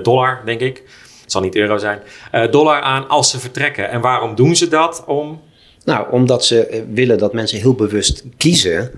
[0.02, 0.82] dollar, denk ik
[1.30, 2.00] het zal niet euro zijn,
[2.34, 3.90] uh, dollar aan als ze vertrekken.
[3.90, 5.04] En waarom doen ze dat?
[5.06, 5.40] Om...
[5.84, 8.90] Nou, omdat ze eh, willen dat mensen heel bewust kiezen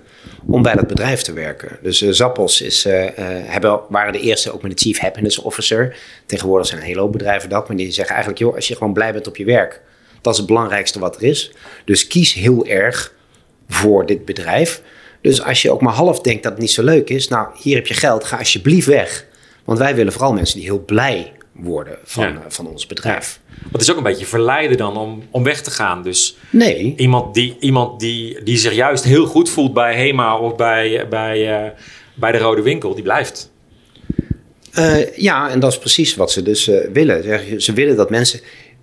[0.46, 1.78] om bij dat bedrijf te werken.
[1.82, 2.84] Dus uh, Zappos is,
[3.44, 5.96] hebben, waren de eerste ook met de Chief Happiness Officer.
[6.26, 8.92] Tegenwoordig zijn een hele hoop bedrijven dat, maar die zeggen eigenlijk, joh, als je gewoon
[8.92, 9.80] blij bent op je werk,
[10.20, 11.52] dat is het belangrijkste wat er is.
[11.84, 13.14] Dus kies heel erg
[13.68, 14.82] voor dit bedrijf.
[15.20, 17.76] Dus als je ook maar half denkt dat het niet zo leuk is, nou, hier
[17.76, 19.26] heb je geld, ga alsjeblieft weg.
[19.64, 22.44] Want wij willen vooral mensen die heel blij worden van, ja.
[22.48, 23.40] van ons bedrijf.
[23.48, 23.68] Ja.
[23.72, 26.02] het is ook een beetje verleiden dan om, om weg te gaan.
[26.02, 26.94] Dus nee.
[26.96, 31.64] iemand, die, iemand die, die zich juist heel goed voelt bij HEMA of bij, bij,
[31.64, 31.70] uh,
[32.14, 33.50] bij de Rode Winkel, die blijft.
[34.78, 37.60] Uh, ja, en dat is precies wat ze dus uh, willen.
[37.62, 38.40] Ze willen dat mensen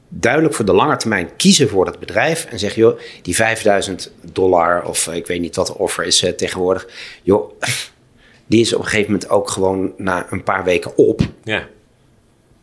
[0.08, 2.46] duidelijk voor de lange termijn kiezen voor dat bedrijf.
[2.46, 6.88] En zeggen, joh, die 5000 dollar of ik weet niet wat de offer is tegenwoordig.
[7.24, 7.52] Joh,
[8.48, 11.22] die is op een gegeven moment ook gewoon na een paar weken op.
[11.44, 11.68] Ja.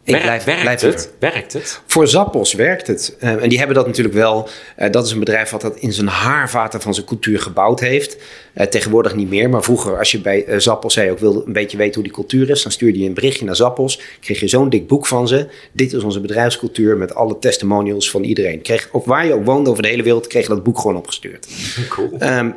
[0.07, 1.13] Ik blijf, werkt, blijf het?
[1.19, 1.81] werkt het?
[1.87, 3.17] Voor Zappos werkt het.
[3.21, 4.49] Uh, en die hebben dat natuurlijk wel.
[4.79, 8.17] Uh, dat is een bedrijf wat dat in zijn haarvaten van zijn cultuur gebouwd heeft.
[8.55, 9.51] Uh, tegenwoordig niet meer.
[9.51, 12.51] Maar vroeger, als je bij Zappos zei, ook wilde een beetje weten hoe die cultuur
[12.51, 14.01] is, dan stuurde je een berichtje naar Zappos.
[14.21, 15.47] Kreeg je zo'n dik boek van ze.
[15.73, 18.63] Dit is onze bedrijfscultuur met alle testimonials van iedereen.
[18.63, 20.97] Kreeg, of waar je ook woonde over de hele wereld, kreeg je dat boek gewoon
[20.97, 21.47] opgestuurd.
[21.89, 22.11] Cool.
[22.21, 22.55] Um,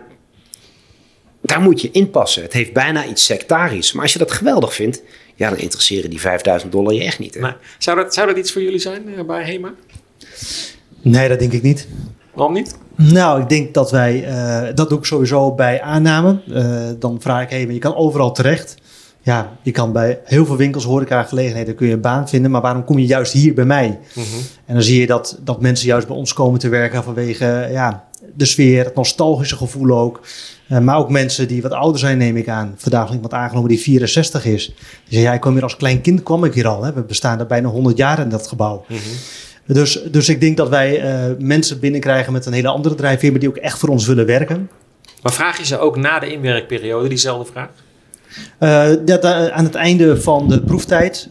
[1.41, 2.41] daar moet je inpassen.
[2.43, 3.91] Het heeft bijna iets sectarisch.
[3.91, 5.01] Maar als je dat geweldig vindt,
[5.39, 7.33] ja, dan interesseren die 5000 dollar je echt niet.
[7.33, 7.41] Hè?
[7.41, 7.53] Nee.
[7.77, 9.73] Zou, dat, zou dat iets voor jullie zijn uh, bij HEMA?
[11.01, 11.87] Nee, dat denk ik niet.
[12.33, 12.77] Waarom niet?
[12.95, 16.41] Nou, ik denk dat wij, uh, dat doe ik sowieso bij aanname.
[16.47, 18.75] Uh, dan vraag ik, hey, je kan overal terecht.
[19.21, 22.51] Ja, je kan bij heel veel winkels, horeca, gelegenheden kun je een baan vinden.
[22.51, 23.87] Maar waarom kom je juist hier bij mij?
[23.87, 24.41] Mm -hmm.
[24.65, 28.08] En dan zie je dat, dat mensen juist bij ons komen te werken vanwege ja,
[28.35, 30.21] de sfeer, het nostalgische gevoel ook.
[30.71, 32.73] Uh, maar ook mensen die wat ouder zijn, neem ik aan.
[32.77, 34.65] Vandaag ik iemand aangenomen die 64 is.
[34.65, 34.75] Die
[35.09, 36.83] zei, ja, ik kwam hier als klein kind, kwam ik hier al.
[36.83, 36.93] Hè.
[36.93, 38.85] We bestaan er bijna 100 jaar in dat gebouw.
[38.87, 39.75] Mm -hmm.
[39.75, 43.39] dus, dus ik denk dat wij uh, mensen binnenkrijgen met een hele andere drijfveer, maar
[43.39, 44.69] die ook echt voor ons willen werken.
[45.21, 47.69] Maar vraag je ze ook na de inwerkperiode diezelfde vraag?
[48.59, 51.29] Uh, dat, aan het einde van de proeftijd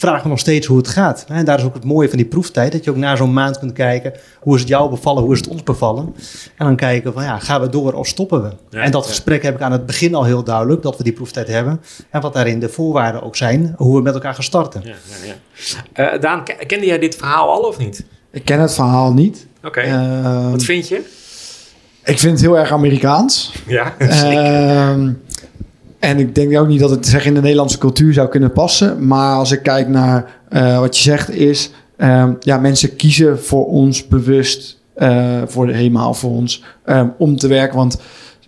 [0.00, 1.24] vragen we nog steeds hoe het gaat.
[1.28, 2.72] En daar is ook het mooie van die proeftijd.
[2.72, 4.12] Dat je ook na zo'n maand kunt kijken.
[4.40, 5.22] Hoe is het jou bevallen?
[5.22, 6.14] Hoe is het ons bevallen?
[6.56, 8.50] En dan kijken van ja, gaan we door of stoppen we?
[8.70, 9.08] Ja, en dat ja.
[9.08, 10.82] gesprek heb ik aan het begin al heel duidelijk.
[10.82, 11.80] Dat we die proeftijd hebben.
[12.10, 13.74] En wat daarin de voorwaarden ook zijn.
[13.76, 14.82] Hoe we met elkaar gaan starten.
[14.84, 14.94] Ja,
[15.94, 18.04] ja, uh, Daan, kende jij dit verhaal al of niet?
[18.30, 19.46] Ik ken het verhaal niet.
[19.64, 20.96] Oké, Ehm, wat vind je?
[22.04, 23.52] Ik vind het heel erg Amerikaans.
[23.66, 25.12] Ja, Ehm,
[26.00, 29.06] en ik denk ook niet dat het zeg, in de Nederlandse cultuur zou kunnen passen.
[29.06, 31.70] Maar als ik kijk naar uh, wat je zegt is...
[32.02, 37.36] Um, ja, mensen kiezen voor ons bewust, uh, voor de helemaal voor ons, um, om
[37.36, 37.76] te werken.
[37.76, 38.00] Want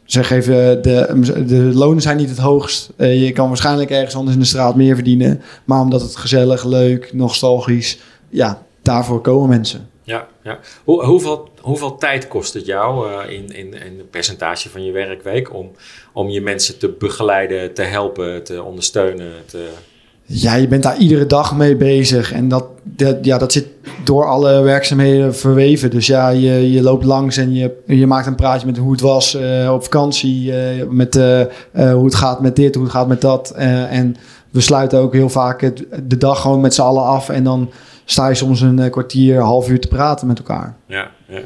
[0.04, 2.92] zeg even, de, de lonen zijn niet het hoogst.
[2.96, 5.40] Uh, je kan waarschijnlijk ergens anders in de straat meer verdienen.
[5.64, 9.88] Maar omdat het gezellig, leuk, nostalgisch, ja, daarvoor komen mensen.
[10.04, 10.58] Ja, ja.
[10.84, 14.92] Hoe, hoeveel, hoeveel tijd kost het jou uh, in, in, in een percentage van je
[14.92, 15.70] werkweek om,
[16.12, 19.32] om je mensen te begeleiden, te helpen, te ondersteunen?
[19.46, 19.68] Te...
[20.24, 23.66] Ja, je bent daar iedere dag mee bezig en dat, dat, ja, dat zit
[24.04, 25.90] door alle werkzaamheden verweven.
[25.90, 29.00] Dus ja, je, je loopt langs en je, je maakt een praatje met hoe het
[29.00, 31.14] was uh, op vakantie, uh, met
[31.72, 33.50] hoe het gaat met dit, hoe het gaat met dat.
[33.50, 34.16] en
[34.50, 35.72] we sluiten ook heel vaak
[36.08, 37.70] de dag gewoon met z'n allen af en dan
[38.04, 40.76] sta je soms een kwartier, een half uur te praten met elkaar.
[40.86, 41.40] Ja, ja.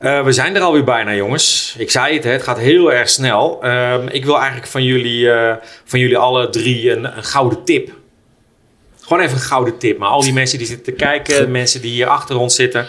[0.00, 1.74] Uh, we zijn er alweer bijna, jongens.
[1.78, 3.58] Ik zei het, hè, het gaat heel erg snel.
[3.64, 5.52] Uh, ik wil eigenlijk van jullie, uh,
[5.84, 7.92] van jullie alle drie een, een, gouden tip.
[9.00, 9.98] Gewoon even een gouden tip.
[9.98, 12.86] Maar al die mensen die zitten te kijken, mensen die hier achter ons zitten.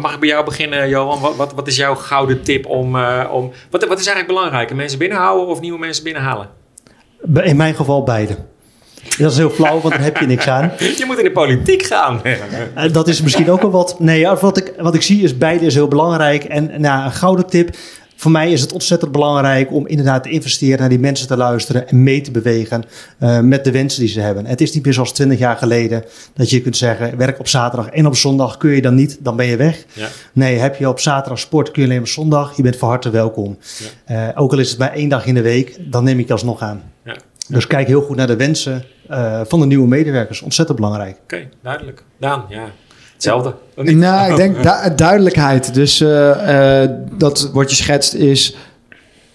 [0.00, 1.20] mag ik bij jou beginnen, Johan?
[1.20, 2.96] Wat, wat, wat is jouw gouden tip om...
[3.30, 4.76] om wat, wat is eigenlijk belangrijker?
[4.76, 6.48] Mensen binnenhouden of nieuwe mensen binnenhalen?
[7.42, 8.36] In mijn geval beide.
[9.18, 10.72] Dat is heel flauw, want dan heb je niks aan.
[10.78, 12.24] Je moet in de politiek gaan.
[12.24, 14.00] Eh, dat is misschien ook wel wat.
[14.00, 16.44] Nee, wat ik, wat ik zie is beide is heel belangrijk.
[16.44, 17.76] En nou, een gouden tip.
[18.18, 21.88] Voor mij is het ontzettend belangrijk om inderdaad te investeren naar die mensen te luisteren
[21.88, 22.84] en mee te bewegen
[23.20, 24.46] uh, met de wensen die ze hebben.
[24.46, 27.88] Het is niet meer zoals twintig jaar geleden dat je kunt zeggen: werk op zaterdag
[27.88, 29.84] en op zondag kun je dan niet, dan ben je weg.
[29.92, 30.08] Ja.
[30.32, 32.56] Nee, heb je op zaterdag sport, kun je alleen op zondag.
[32.56, 33.58] Je bent van harte welkom.
[34.06, 34.28] Ja.
[34.28, 36.32] Uh, ook al is het maar één dag in de week, dan neem ik je
[36.32, 36.82] alsnog aan.
[37.04, 37.16] Ja.
[37.48, 40.42] Dus kijk heel goed naar de wensen uh, van de nieuwe medewerkers.
[40.42, 41.18] Ontzettend belangrijk.
[41.22, 42.02] Oké, okay, duidelijk.
[42.18, 42.70] Daan, ja.
[43.12, 43.54] Hetzelfde.
[43.74, 45.74] Nou, ik denk du duidelijkheid.
[45.74, 48.56] Dus uh, uh, dat wat je schetst is...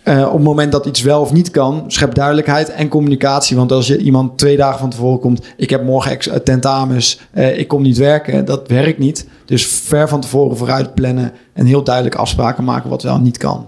[0.05, 3.57] op het moment dat iets wel of niet kan, schep duidelijkheid en communicatie.
[3.57, 7.81] Want als je iemand twee dagen van tevoren komt, ik heb morgen tentamens, ik kom
[7.81, 9.27] niet werken, dat werkt niet.
[9.45, 13.67] Dus ver van tevoren vooruit plannen en heel duidelijk afspraken maken wat wel niet kan.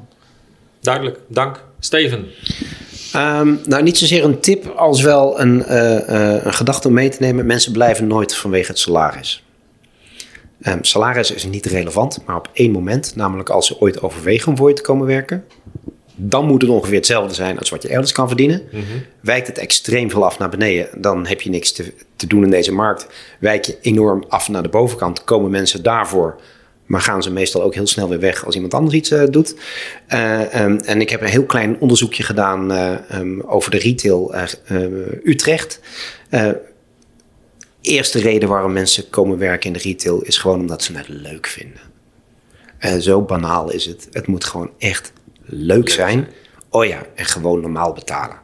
[0.80, 1.64] Duidelijk, dank.
[1.80, 2.26] Steven.
[3.16, 7.10] Um, nou, niet zozeer een tip als wel een, uh, uh, een gedachte om mee
[7.10, 7.46] te nemen.
[7.46, 9.44] Mensen blijven nooit vanwege het salaris.
[10.62, 14.58] Um, salaris is niet relevant, maar op één moment, namelijk als ze ooit overwegen om
[14.58, 15.46] voor je te komen werken,
[16.16, 18.62] dan moet het ongeveer hetzelfde zijn als wat je elders kan verdienen.
[18.72, 19.04] Mm -hmm.
[19.20, 22.50] Wijkt het extreem veel af naar beneden, dan heb je niks te, te doen in
[22.50, 23.08] deze markt.
[23.40, 26.36] Wijk je enorm af naar de bovenkant, komen mensen daarvoor
[26.86, 29.56] maar gaan ze meestal ook heel snel weer weg als iemand anders iets uh, doet.
[30.14, 34.36] Uh, um, en ik heb een heel klein onderzoekje gedaan uh, um, over de retail
[35.24, 35.80] Utrecht.
[37.82, 41.48] eerste reden waarom mensen komen werken in de retail is gewoon omdat ze het leuk
[41.48, 41.82] vinden.
[43.02, 44.08] zo banaal is het.
[44.12, 46.28] Het moet gewoon echt leuk zijn.
[46.70, 48.38] Oh ja, en gewoon normaal betalen.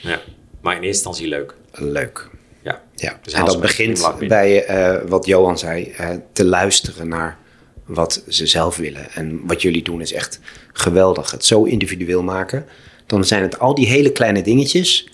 [0.00, 0.20] Ja,
[0.60, 1.54] maar in eerste instantie leuk.
[1.72, 2.30] Leuk.
[2.62, 3.18] Ja, ja.
[3.22, 7.38] Dus en dat begint bij uh, wat Johan zei, uh, te luisteren naar
[7.84, 9.10] wat ze zelf willen.
[9.12, 10.40] En wat jullie doen is echt
[10.72, 11.30] geweldig.
[11.30, 12.66] Het zo individueel maken.
[13.06, 15.08] Dan zijn het al die hele kleine dingetjes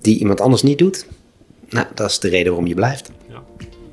[0.00, 1.06] die iemand anders niet doet.
[1.68, 3.10] Nou, dat is de reden waarom je blijft.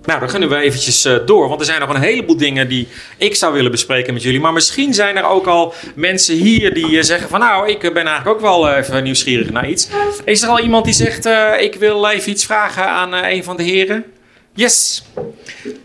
[0.05, 1.47] Nou, dan gaan we eventjes uh, door.
[1.47, 2.87] Want er zijn nog een heleboel dingen die
[3.17, 4.39] ik zou willen bespreken met jullie.
[4.39, 7.39] Maar misschien zijn er ook al mensen hier die uh, zeggen van...
[7.39, 9.87] nou, ik ben eigenlijk ook wel even nieuwsgierig naar iets.
[10.25, 11.25] Is er al iemand die zegt...
[11.59, 14.05] ik wil even iets vragen aan een van de heren?
[14.53, 15.03] Yes.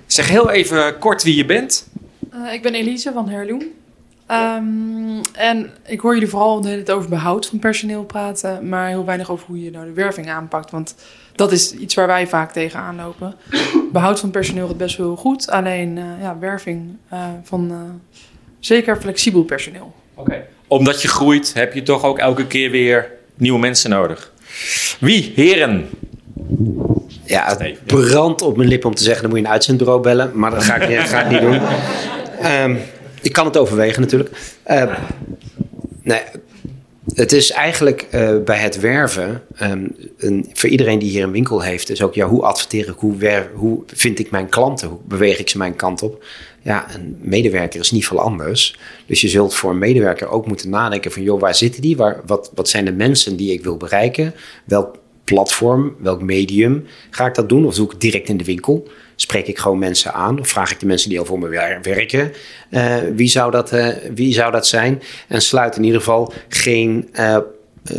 [0.07, 1.89] Zeg heel even kort wie je bent.
[2.53, 3.78] ik ben Elise van Herloem.
[4.31, 8.69] Um, en ik hoor jullie vooral de hele tijd over behoud van personeel praten...
[8.69, 10.71] maar heel weinig over hoe je nou de werving aanpakt.
[10.71, 10.95] Want
[11.35, 13.35] dat is iets waar wij vaak tegenaan lopen.
[13.93, 15.51] Behoud van personeel gaat best wel goed.
[15.51, 17.77] Alleen uh, ja, werving uh, van uh,
[18.59, 19.95] zeker flexibel personeel.
[20.15, 20.47] Oké.
[20.67, 24.33] Omdat je groeit, heb je toch ook elke keer weer nieuwe mensen nodig.
[25.01, 25.33] Wie?
[25.35, 25.89] Heren?
[27.25, 29.23] Ja, het brandt op mijn lip om te zeggen...
[29.23, 30.31] dan moet je een uitzendbureau bellen.
[30.35, 31.61] Maar dat ga ik, ga ik niet doen.
[32.45, 32.79] Um,
[33.29, 34.31] ik kan het overwegen natuurlijk.
[34.67, 34.99] Uh,
[36.03, 36.21] nee,
[37.15, 41.63] het is eigenlijk uh, bij het werven, um, een, voor iedereen die hier een winkel
[41.63, 45.39] heeft, is ook ja, hoe adverteer ik, hoe, hoe vind ik mijn klanten, hoe beweeg
[45.39, 46.25] ik ze mijn kant op.
[46.63, 48.79] Ja, een medewerker is niet veel anders.
[49.07, 51.97] Dus je zult voor een medewerker ook moeten nadenken van, joh, waar zitten die?
[51.97, 54.35] Waar, wat, wat zijn de mensen die ik wil bereiken?
[54.65, 57.67] Welk platform, welk medium ga ik dat doen?
[57.67, 58.89] Of doe ik direct in de winkel?
[59.21, 60.41] Spreek ik gewoon mensen aan?
[60.41, 61.49] Of vraag ik de mensen die al voor me
[61.83, 62.33] werken?
[62.71, 65.03] Uh, wie, zou dat, uh, wie zou dat zijn?
[65.29, 67.39] En sluit in ieder geval geen uh,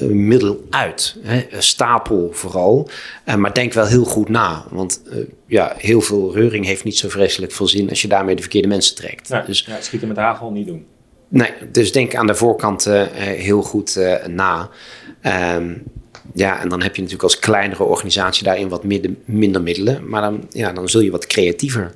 [0.07, 1.15] middel uit.
[1.21, 1.45] Hè?
[1.57, 2.89] Stapel vooral.
[3.37, 4.65] maar denk wel heel goed na.
[4.69, 5.01] Want
[5.45, 8.67] ja, heel veel reuring heeft niet zo vreselijk veel zin als je daarmee de verkeerde
[8.67, 9.27] mensen trekt.
[9.27, 10.85] Ja, dus, ja, schieten met hagel niet doen.
[11.27, 12.83] Nee, dus denk aan de voorkant
[13.15, 14.69] heel goed na.
[15.55, 15.83] Um,
[16.33, 18.83] ja, en dan heb je natuurlijk als kleinere organisatie daarin wat
[19.25, 20.09] minder middelen.
[20.09, 21.91] Maar dan, ja, dan zul je wat creatiever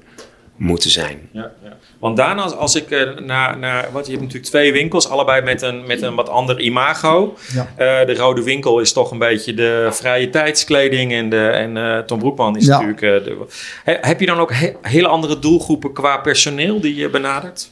[0.55, 1.29] moeten zijn.
[1.31, 1.77] Ja, ja.
[1.99, 3.87] Want daarna, als ik uh, naar, naar.
[3.91, 7.35] Wat, je hebt natuurlijk twee winkels, allebei met een, met een wat ander imago.
[7.53, 7.61] Ja.
[8.01, 11.13] Uh, de rode winkel is toch een beetje de vrije tijdskleding.
[11.13, 12.99] En, de, en uh, Tom Broekman is natuurlijk.
[12.99, 13.37] De,
[13.83, 17.69] he, heb je dan ook he, hele andere doelgroepen qua personeel die je benadert?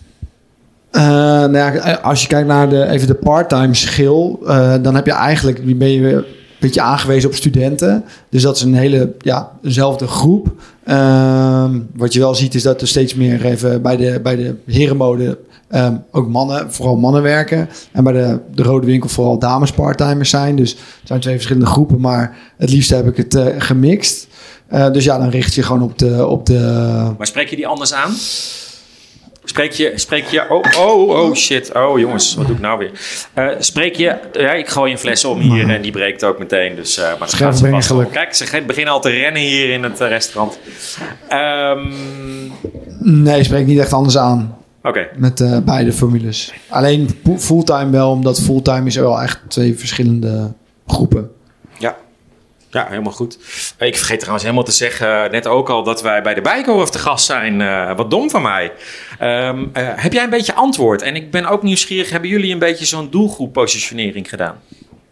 [0.92, 4.40] nou ja, als je kijkt naar de, even de part-time schil,
[4.82, 6.26] dan heb je eigenlijk, ben je
[6.62, 8.04] beetje aangewezen op studenten.
[8.30, 10.52] Dus dat is een hele, ja, dezelfde groep.
[10.84, 14.56] Ehm, wat je wel ziet is dat er steeds meer even bij de, bij de
[14.66, 15.38] herenmode
[15.76, 17.70] um, ook mannen, vooral mannen werken.
[17.92, 20.56] En bij de, de Rode Winkel vooral dames parttimers zijn.
[20.56, 24.28] Dus het zijn twee verschillende groepen, maar het liefst heb ik het uh, gemixt.
[24.74, 26.60] Uh, dus ja, dan richt je gewoon op de, op de...
[27.18, 28.12] Maar spreek je die anders aan?
[29.52, 32.92] Spreek je, spreek je, oh, oh, oh shit, oh jongens, wat doe ik nou weer?
[33.34, 36.76] Eh, spreek je, ja, ik gooi een fles om hier en die breekt ook meteen.
[36.76, 38.10] Dus, uh, maar dat gaat ze vast.
[38.12, 40.60] Kijk, ze beginnen al te rennen hier in het eh, restaurant.
[41.28, 41.80] Ehm,
[43.00, 46.54] Nee, spreek niet echt anders aan Oké, met beide formules.
[46.70, 50.54] Alleen fulltime wel, omdat fulltime is wel echt twee verschillende
[50.88, 51.32] groepen.
[52.72, 52.88] Ja.
[52.88, 53.38] Helemaal goed.
[53.80, 57.00] Ik vergeet trouwens helemaal te zeggen, net ook al, dat wij bij de Bijenkorf te
[57.00, 57.62] gast zijn.
[57.62, 58.72] Eh, wat dom van mij.
[59.20, 61.02] Ehm, eh, heb jij een beetje antwoord?
[61.02, 64.62] En ik ben ook nieuwsgierig, hebben jullie een beetje zo'n doelgroep-positionering gedaan?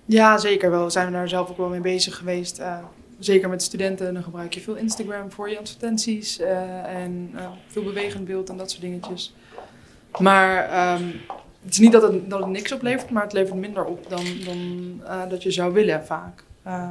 [0.06, 0.92] Ja, zeker wel.
[0.92, 2.58] Zijn we daar zelf ook wel mee bezig geweest.
[2.58, 2.78] Eh,
[3.20, 6.40] zeker met studenten, dan gebruik je veel Instagram voor je advertenties.
[6.86, 7.32] en
[7.68, 9.34] veel bewegend beeld en dat soort dingetjes.
[10.20, 11.04] Maar ehm,
[11.64, 15.44] het is niet dat het, niks oplevert, maar het levert minder op dan, dan dat
[15.44, 16.44] je zou willen vaak.
[16.64, 16.84] Eh,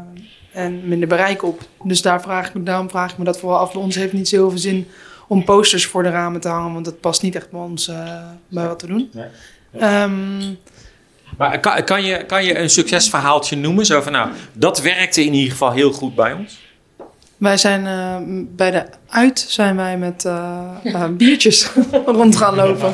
[0.53, 1.61] en minder bereik op.
[1.83, 3.73] Dus daar vraag ik, me- daarom vraag ik me dat vooral af.
[3.73, 4.89] Bij ons heeft niet zoveel zin
[5.29, 8.23] om posters voor de ramen te hangen, want dat past niet echt bij ons eh,
[8.49, 9.11] bij wat we doen.
[9.13, 9.27] Nee.
[9.79, 10.55] Ehm,
[11.37, 13.87] Maar kan, kan, je, kan je een succesverhaaltje noemen?
[13.87, 16.67] Zo van, nou, dat werkte in ieder geval heel goed bij ons.
[17.37, 18.17] Wij zijn eh,
[18.57, 21.71] bij de uit zijn wij met eh, eh, biertjes
[22.07, 22.93] rond gaan lopen.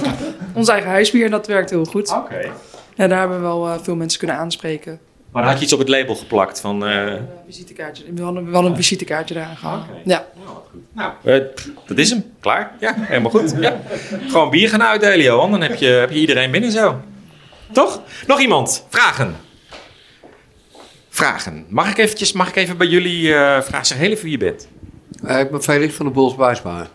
[0.52, 2.10] Ons eigen huisbier, dat werkt heel goed.
[2.12, 2.50] Oké.
[2.94, 4.98] Ja, daar hebben we wel eh, veel mensen kunnen aanspreken.
[5.34, 6.86] Maar dan had je iets op het label geplakt van...
[6.86, 8.04] eh, Een visitekaartje.
[8.14, 9.86] We hadden wel een visitekaartje eraan gehangen.
[10.04, 10.26] Ja.
[10.92, 11.40] nou, eh,
[11.86, 12.24] dat is hem.
[12.40, 12.72] Klaar.
[12.80, 13.54] Ja, helemaal goed.
[13.60, 13.80] Ja.
[14.28, 15.50] Gewoon bier gaan uitdelen, Johan.
[15.50, 17.00] Dan heb je, heb je iedereen binnen zo.
[17.72, 18.02] Toch?
[18.26, 18.86] Nog iemand?
[18.88, 19.36] Vragen?
[21.08, 21.64] Vragen.
[21.68, 23.86] Mag ik, eventjes, mag ik even bij jullie eh vragen?
[23.86, 24.68] Zeg heel even wie je bent.
[25.24, 26.86] Eh, ik ben Felix van de Bols Buisbaar.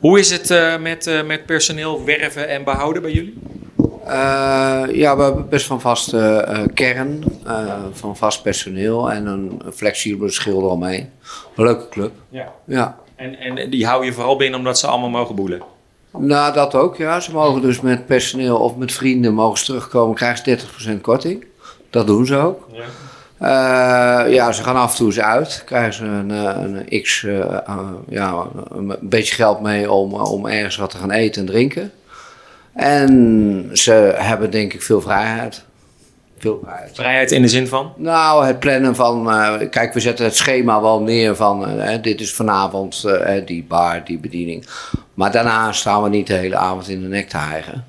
[0.00, 3.38] Hoe is het eh, met, eh, met personeel werven en behouden bij jullie?
[4.04, 9.62] Eh, ja, we hebben best van vaste eh, kern, eh, van vast personeel en een
[9.74, 11.10] flexibele schilder omheen.
[11.56, 12.12] Een leuke club.
[12.28, 12.52] Ja.
[12.64, 12.96] Ja.
[13.16, 15.62] En, en die hou je vooral binnen omdat ze allemaal mogen boelen?
[16.16, 17.20] Nou, dat ook, ja.
[17.20, 21.44] Ze mogen dus met personeel of met vrienden mogen ze terugkomen, krijgen ze 30% korting.
[21.90, 22.68] Dat doen ze ook.
[22.72, 22.84] Ja.
[24.26, 25.62] Ja, ze gaan af en toe eens uit.
[25.66, 27.26] Krijgen ze een, een x,
[28.08, 31.92] ja, een beetje geld mee om, om ergens wat te gaan eten en drinken.
[32.80, 35.64] En ze hebben denk ik veel vrijheid.
[36.38, 36.94] Veel vrijheid.
[36.94, 37.92] Vrijheid in de zin van?
[37.96, 42.20] Nou, het plannen van, eh, kijk, we zetten het schema wel neer van, eh, dit
[42.20, 44.66] is vanavond eh, die bar, die bediening.
[45.14, 47.84] Maar daarna staan we niet de hele avond in de nek te hijgen.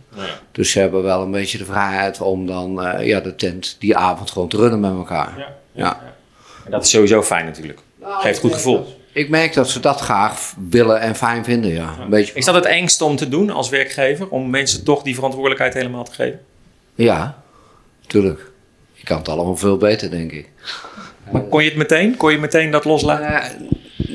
[0.51, 4.31] Dus ze hebben wel een beetje de vrijheid om dan ja, de tent die avond
[4.31, 5.33] gewoon te runnen met elkaar.
[5.37, 5.47] Ja.
[5.71, 5.99] Ja.
[6.65, 7.79] En dat is sowieso fijn natuurlijk.
[8.01, 9.00] Geeft goed gevoel.
[9.13, 11.95] Ik merk dat ze dat graag willen en fijn vinden, ja.
[11.99, 14.29] Een beetje, Is dat het engste om te doen als werkgever?
[14.29, 16.39] Om mensen toch die verantwoordelijkheid helemaal te geven?
[16.95, 17.41] ja,
[18.07, 18.51] tuurlijk.
[18.93, 20.49] Je kan het allemaal veel beter, denk ik.
[21.31, 22.17] Maar kon je het meteen?
[22.17, 23.27] Kon je meteen dat loslaten?
[23.27, 23.49] Eh,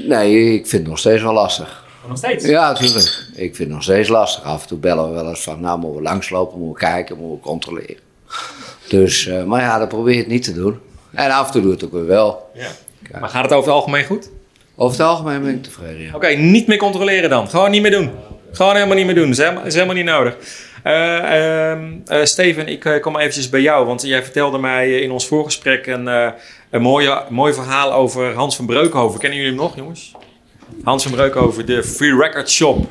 [0.09, 1.85] nee, ik vind het nog steeds wel lastig.
[2.09, 2.45] Nog steeds?
[2.45, 3.27] Ja, natuurlijk.
[3.35, 4.45] Ik vind het nog steeds lastig.
[4.45, 7.17] Af en toe bellen we wel eens van, nou, moeten we langslopen, moeten we kijken,
[7.17, 7.97] moeten we controleren.
[8.89, 10.79] Dus, eh, maar ja, dat probeer je het niet te doen.
[11.13, 12.51] En af en toe doe het ook weer wel.
[12.55, 12.69] Ja.
[13.21, 14.31] Maar gaat het over het algemeen goed?
[14.77, 16.15] Over het algemeen ben ik tevreden, ja.
[16.15, 17.49] Oké, niet meer controleren dan.
[17.49, 18.11] Gewoon niet meer doen.
[18.53, 19.25] Gewoon helemaal niet meer doen.
[19.29, 20.37] Dat is helemaal, is helemaal niet nodig.
[20.83, 23.87] Eh, ehm, eh, Steven, ik eh, kom eventjes bij jou.
[23.87, 26.29] Want jij vertelde mij in ons voorgesprek een, eh,
[26.71, 29.21] een mooie, mooi verhaal over Hans van Breukhoven.
[29.21, 30.13] Kennen jullie hem nog, jongens?
[30.85, 32.87] Hans van Breukhoven, de Free Record Shop.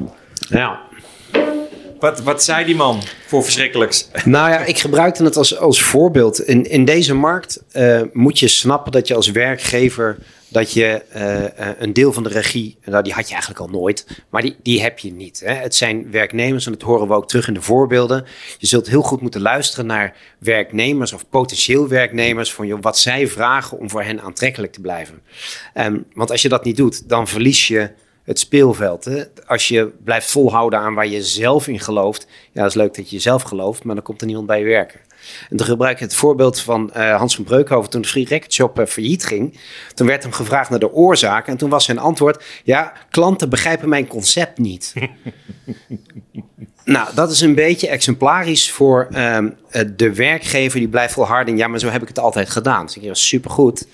[0.50, 0.80] Ja.
[2.06, 4.08] Wat, wat zei die man voor verschrikkelijks?
[4.26, 6.42] Nou ja, ik gebruikte het als, als voorbeeld.
[6.42, 11.46] In, in deze markt eh, moet je snappen dat je als werkgever dat je eh,
[11.46, 14.56] eh, een deel van de regie, nou, die had je eigenlijk al nooit, maar die,
[14.64, 15.42] die heb je niet.
[15.46, 15.54] Hè.
[15.54, 18.26] Het zijn werknemers en dat horen we ook terug in de voorbeelden.
[18.58, 23.28] Je zult heel goed moeten luisteren naar werknemers of potentieel werknemers van joh, wat zij
[23.28, 25.22] vragen om voor hen aantrekkelijk te blijven.
[25.74, 27.90] Ehm, want als je dat niet doet, dan verlies je
[28.26, 29.06] het speelveld.
[29.06, 29.24] Hè?
[29.46, 32.28] Als je blijft volhouden aan waar je zelf in gelooft.
[32.52, 34.66] Ja, dat is leuk dat je zelf gelooft, maar dan komt er niemand bij je
[34.66, 35.00] werken.
[35.50, 38.54] En dan gebruik ik het voorbeeld van eh, Hans van Breukhoven toen de Free Record
[38.54, 39.60] Shop eh, failliet ging.
[39.94, 42.44] Toen werd hem gevraagd naar de oorzaak en toen was zijn antwoord...
[42.64, 44.94] ja, klanten begrijpen mijn concept niet.
[46.86, 51.58] nou, dat is een beetje exemplarisch voor ehm, eh, de werkgever die blijft volharden.
[51.58, 52.86] Ja, maar zo heb ik het altijd gedaan.
[52.86, 53.88] Dus ik supergoed,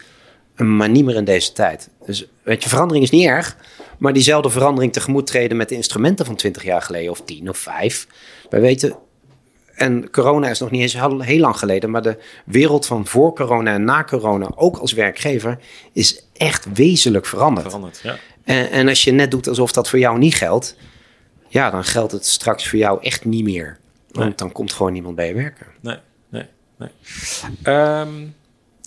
[0.56, 1.89] maar niet meer in deze tijd.
[2.06, 3.58] Dus weet je, verandering is niet erg...
[4.01, 7.57] Maar diezelfde verandering tegemoet treden met de instrumenten van 20 jaar geleden, of 10 of
[7.57, 8.07] 5.
[8.49, 8.95] Wij weten,
[9.75, 13.35] en corona is nog niet eens heel, heel lang geleden, maar de wereld van voor
[13.35, 15.59] corona en na corona, ook als werkgever,
[15.93, 17.65] is echt wezenlijk veranderd.
[17.65, 18.15] Veranderd, ja.
[18.43, 20.75] En, en als je net doet alsof dat voor jou niet geldt,
[21.47, 23.77] ja, dan geldt het straks voor jou echt niet meer.
[24.11, 24.35] Want Nee.
[24.35, 25.67] dan komt gewoon niemand bij je werken.
[25.81, 25.97] Nee,
[26.29, 26.45] nee,
[26.77, 26.89] nee.
[27.63, 28.09] Ehm,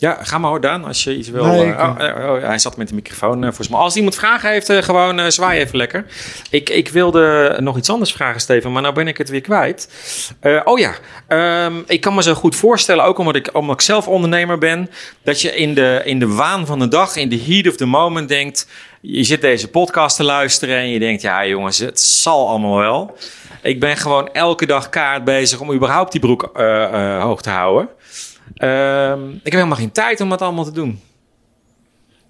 [0.04, 1.44] Ja, ga maar hoor, Daan, als je iets wil.
[1.44, 3.78] Nee, eh, ik- oh, eh, oh, hij zat met de microfoon eh, volgens mij.
[3.80, 6.04] Als iemand vragen heeft, gewoon zwaai even lekker.
[6.50, 9.88] Ik, ik wilde nog iets anders vragen, Steven, maar nou ben ik het weer kwijt.
[10.64, 10.94] Oh ja,
[11.28, 14.90] ehm, ik kan me zo goed voorstellen, ook omdat ik, omdat ik zelf ondernemer ben,
[15.22, 17.86] dat je in de, in de waan van de dag, in de heat of the
[17.86, 18.68] moment denkt,
[19.00, 23.16] je zit deze podcast te luisteren en je denkt, ja jongens, het zal allemaal wel.
[23.62, 26.50] Ik ben gewoon elke dag kaart bezig om überhaupt die broek
[27.20, 27.88] hoog te houden.
[28.54, 31.00] Ehm, ik heb helemaal geen tijd om dat allemaal te doen.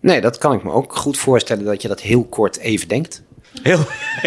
[0.00, 3.22] Nee, dat kan ik me ook goed voorstellen dat je dat heel kort even denkt.
[3.62, 3.78] Heel,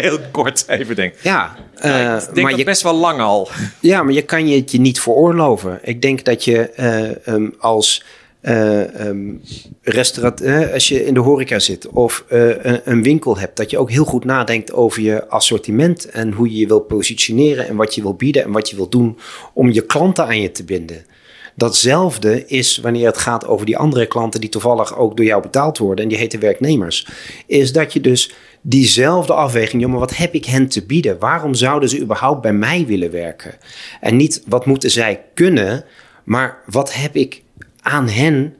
[0.06, 1.14] heel kort even denk.
[1.22, 3.48] Ja, eh, ik denk maar dat je, best wel lang al.
[3.80, 5.78] ja, maar je kan je het je niet veroorloven.
[5.82, 8.04] Ik denk dat je eh, ehm, als
[8.40, 9.34] eh, ehm,
[9.82, 13.70] restaurant, eh, als je in de horeca zit of eh, een, een winkel hebt, dat
[13.70, 17.76] je ook heel goed nadenkt over je assortiment en hoe je je wil positioneren en
[17.76, 19.18] wat je wil bieden en wat je wil doen
[19.52, 21.04] om je klanten aan je te binden.
[21.58, 25.78] Datzelfde is wanneer het gaat over die andere klanten die toevallig ook door jou betaald
[25.78, 27.08] worden en die heten werknemers.
[27.46, 31.18] Is dat je dus diezelfde afweging, joh, maar wat heb ik hen te bieden?
[31.18, 33.54] Waarom zouden ze überhaupt bij mij willen werken?
[34.00, 35.84] En niet wat moeten zij kunnen,
[36.24, 37.42] maar wat heb ik
[37.80, 38.54] aan hen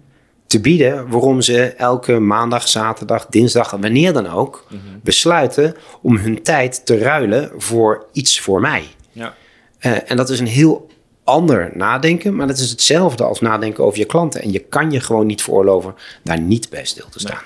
[0.46, 4.66] te bieden waarom ze elke maandag, zaterdag, dinsdag, wanneer dan ook,
[5.02, 8.84] besluiten om hun tijd te ruilen voor iets voor mij.
[9.12, 9.34] Ja.
[9.78, 10.87] Eh, en dat is een heel
[11.28, 14.42] ander nadenken, maar dat is hetzelfde als nadenken over je klanten.
[14.42, 17.42] En je kan je gewoon niet veroorloven daar niet bij stil te staan.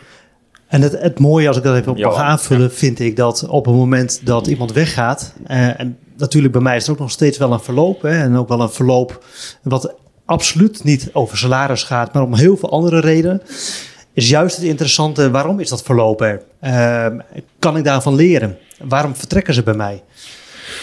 [0.67, 3.65] En het, het mooie, als ik dat even op mag aanvullen, vind ik dat op
[3.65, 7.39] het moment dat iemand weggaat, eh, en natuurlijk bij mij is er ook nog steeds
[7.39, 9.25] wel een verloop, hè, en ook wel een verloop
[9.63, 13.43] wat absoluut niet over salaris gaat, maar om heel veel andere redenen,
[14.13, 16.43] is juist het interessante, waarom is dat verloop er?
[16.61, 17.07] Eh,
[17.59, 18.59] kan ik daarvan leren?
[18.79, 20.03] Waarom vertrekken ze bij mij?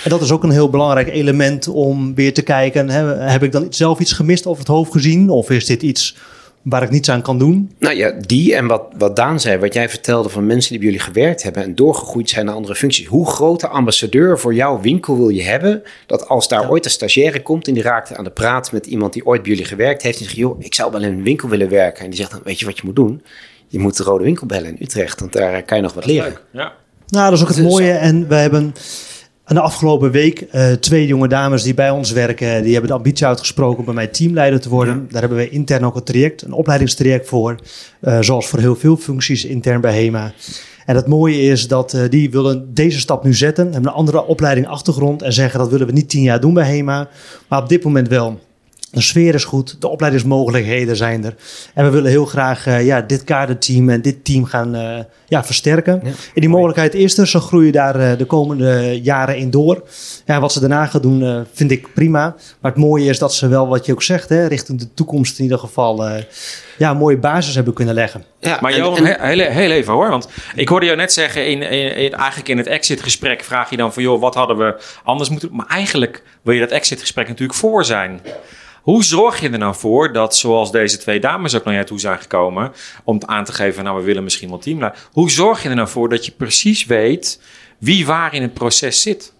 [0.04, 3.52] En dat is ook een heel belangrijk element om weer te kijken, hè, heb ik
[3.52, 6.16] dan zelf iets gemist over het hoofd gezien, of is dit iets
[6.62, 7.72] waar ik niets aan kan doen?
[7.80, 10.88] Nou ja, die en wat, wat Daan zei, wat jij vertelde van mensen die bij
[10.88, 13.08] jullie gewerkt hebben en doorgegroeid zijn naar andere functies.
[13.08, 15.84] Hoe grote ambassadeur voor jouw winkel wil je hebben?
[16.06, 19.14] Dat als daar ooit een stagiaire komt en die raakt aan de praat met iemand
[19.14, 20.18] die ooit bij jullie gewerkt heeft.
[20.18, 22.04] En zegt, joh, ik zou wel in een winkel willen werken.
[22.04, 23.22] En die zegt dan, weet je wat je moet doen?
[23.68, 26.38] Je moet de Rode Winkel bellen in Utrecht, want daar kan je nog wat leren.
[26.52, 26.74] Ja.
[27.08, 27.92] Nou, dat is ook het is mooie.
[27.92, 28.74] En we hebben
[29.56, 32.64] de afgelopen week eh, twee jonge dames die bij ons werken.
[32.64, 35.08] Die hebben de ambitie uitgesproken om bij mij teamleider te worden.
[35.10, 37.56] Daar hebben we intern ook een traject, een opleidingstraject voor.
[38.00, 40.34] eh, zoals voor heel veel functies intern bij HEMA.
[40.86, 43.72] En het mooie is dat eh, die willen deze stap nu zetten.
[43.72, 45.22] Hebben een andere opleiding achtergrond.
[45.22, 47.10] En zeggen dat willen we niet tien jaar doen bij HEMA.
[47.48, 48.40] Maar op dit moment wel.
[48.91, 51.36] De sfeer is goed, de opleidingsmogelijkheden zijn er.
[51.73, 54.97] En we willen heel graag eh, ja, dit kaderteam en dit team gaan eh,
[55.28, 56.02] ja, versterken.
[56.04, 59.84] En die mogelijkheid is er, ze groeien daar eh, de komende jaren in door.
[60.25, 62.36] Ja, wat ze daarna gaan doen, eh, vind ik prima.
[62.62, 65.38] Maar het mooie is dat ze wel, wat je ook zegt, hè, richting de toekomst
[65.38, 66.06] in ieder geval...
[66.08, 66.23] eh,
[66.78, 68.23] ja, een mooie basis hebben kunnen leggen.
[68.39, 70.10] Ja, Maar en- Johan, heel, heel even hoor.
[70.10, 73.78] Want ik hoorde jou net zeggen, in, in, in- eigenlijk in het exitgesprek vraag je
[73.78, 74.04] dan van...
[74.04, 75.58] joh, wat hadden we anders moeten doen?
[75.58, 78.19] Maar eigenlijk wil je dat exitgesprek natuurlijk voor zijn.
[78.82, 82.00] Hoe zorg je er nou voor dat, zoals deze twee dames ook naar jij toe
[82.00, 82.72] zijn gekomen...
[83.04, 85.08] om aan te geven, nou we willen misschien wel teamleider.
[85.12, 87.39] Hoe zorg je er nou voor dat je precies weet
[87.78, 89.34] wie waar in het proces zit?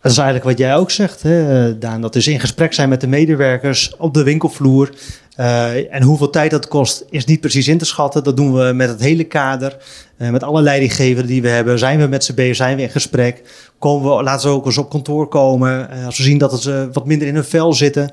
[0.00, 2.00] Dat is eigenlijk wat jij ook zegt, hè, Daan.
[2.00, 4.90] Dat is in gesprek zijn met de medewerkers op de winkelvloer.
[5.36, 8.24] Eh, en hoeveel tijd dat kost, is niet precies in te schatten.
[8.24, 9.76] Dat doen we met het hele kader.
[10.18, 11.78] Eh, met alle leidinggevenden die we hebben.
[11.78, 13.42] Zijn we met z'n bezig, zijn we in gesprek.
[13.78, 15.90] Komen we, laten ze ook eens op kantoor komen.
[15.90, 18.06] Eh, als we zien dat ze wat minder in hun vel zitten,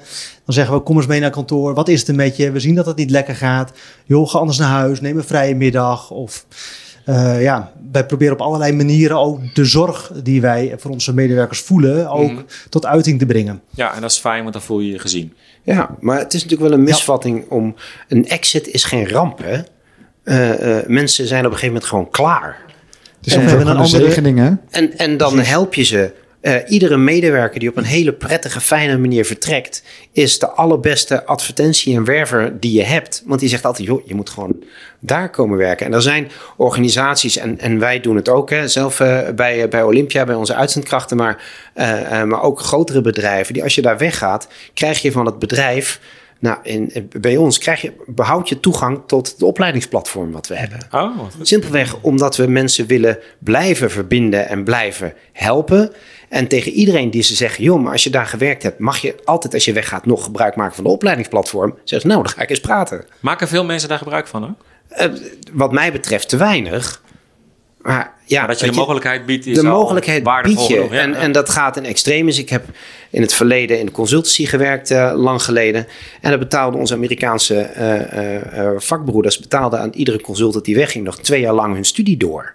[0.45, 1.73] dan zeggen we: Kom eens mee naar kantoor.
[1.73, 2.51] Wat is het er met je?
[2.51, 3.71] We zien dat het niet lekker gaat.
[4.05, 5.01] Joh, ga anders naar huis.
[5.01, 6.11] Neem een vrije middag.
[6.11, 6.45] Of
[7.05, 11.59] eh, ja, wij proberen op allerlei manieren ook de zorg die wij voor onze medewerkers
[11.59, 12.41] voelen, ook Mhm.
[12.69, 13.61] tot uiting te brengen.
[13.69, 15.33] Ja, en dat is fijn, want dan voel je je gezien.
[15.63, 17.75] Ja, maar het is natuurlijk wel een misvatting om...
[18.07, 19.57] Een exit is geen ramp, hè?
[20.23, 22.57] Eh, eh, mensen zijn op een gegeven moment gewoon klaar.
[23.17, 24.51] Het is En soms we hebben een andere- zegening, hè?
[24.69, 26.11] En, en dan help je ze.
[26.41, 31.95] Eh, iedere medewerker die op een hele prettige, fijne manier vertrekt, is de allerbeste advertentie
[31.95, 33.23] en werver die je hebt.
[33.25, 34.63] Want die zegt altijd: joh, je moet gewoon
[34.99, 35.85] daar komen werken.
[35.85, 38.97] En er zijn organisaties, en, en wij doen het ook, hè, zelf
[39.35, 41.43] bij, bij Olympia, bij onze uitzendkrachten, maar,
[42.25, 43.53] maar ook grotere bedrijven.
[43.53, 45.99] Die als je daar weggaat, krijg je van het bedrijf.
[46.43, 50.79] Nou, bij ons krijg je, behoud je toegang tot het opleidingsplatform wat we hebben.
[50.91, 55.93] Oh, Simpelweg omdat we mensen willen blijven verbinden en blijven helpen.
[56.29, 59.15] En tegen iedereen die ze zeggen, joh, maar als je daar gewerkt hebt, mag je
[59.25, 61.69] altijd als je weggaat nog gebruik maken van de opleidingsplatform.
[61.83, 63.05] Zeggen ze, nou, dan ga ik eens praten.
[63.19, 64.65] maken veel mensen daar gebruik van ook?
[64.87, 65.07] Eh,
[65.51, 67.01] wat mij betreft te weinig.
[67.83, 70.23] Maar ja, dat je de mogelijkheid biedt is de mogelijkheid
[70.67, 70.87] je.
[70.89, 70.99] ja.
[70.99, 72.39] en, en dat gaat in extremis.
[72.39, 72.65] Ik heb
[73.09, 75.87] in het verleden in de consultancy gewerkt, eh, lang geleden.
[76.21, 79.39] En dat betaalden onze Amerikaanse eh, eh, vakbroeders...
[79.39, 81.05] betaalden aan iedere consultant die wegging...
[81.05, 82.53] nog twee jaar lang hun studie door.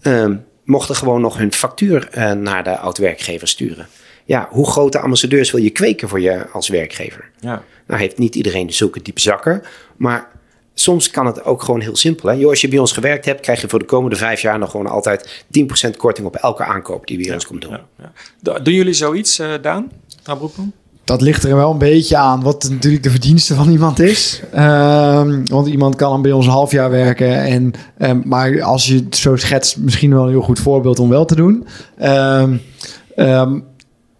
[0.00, 3.86] Ehm, mochten gewoon nog hun factuur naar de oud-werkgever sturen.
[4.24, 7.30] Ja, hoe grote ambassadeurs wil je kweken voor je als werkgever?
[7.40, 7.62] Ja.
[7.86, 9.62] Nou heeft niet iedereen zulke diepe zakken,
[9.96, 10.28] maar
[10.80, 12.28] soms kan het ook gewoon heel simpel.
[12.28, 12.34] Hè?
[12.34, 14.70] Joh, als je bij ons gewerkt hebt, krijg je voor de komende vijf jaar nog
[14.70, 15.44] gewoon altijd
[15.88, 17.70] 10% korting op elke aankoop die bij ons komt doen.
[17.70, 18.12] Ja, ja.
[18.42, 19.90] Do- Doen jullie zoiets, eh Daan?
[20.22, 20.72] Daan Broekman?
[21.04, 24.42] Dat ligt er wel een beetje aan wat natuurlijk de verdienste van iemand is.
[24.52, 27.42] Ehm, want iemand kan dan bij ons een half jaar werken.
[27.44, 31.08] En, ehm, maar als je het zo schetst, misschien wel een heel goed voorbeeld om
[31.08, 31.66] wel te doen.
[31.98, 32.56] Ehm,
[33.16, 33.60] ehm,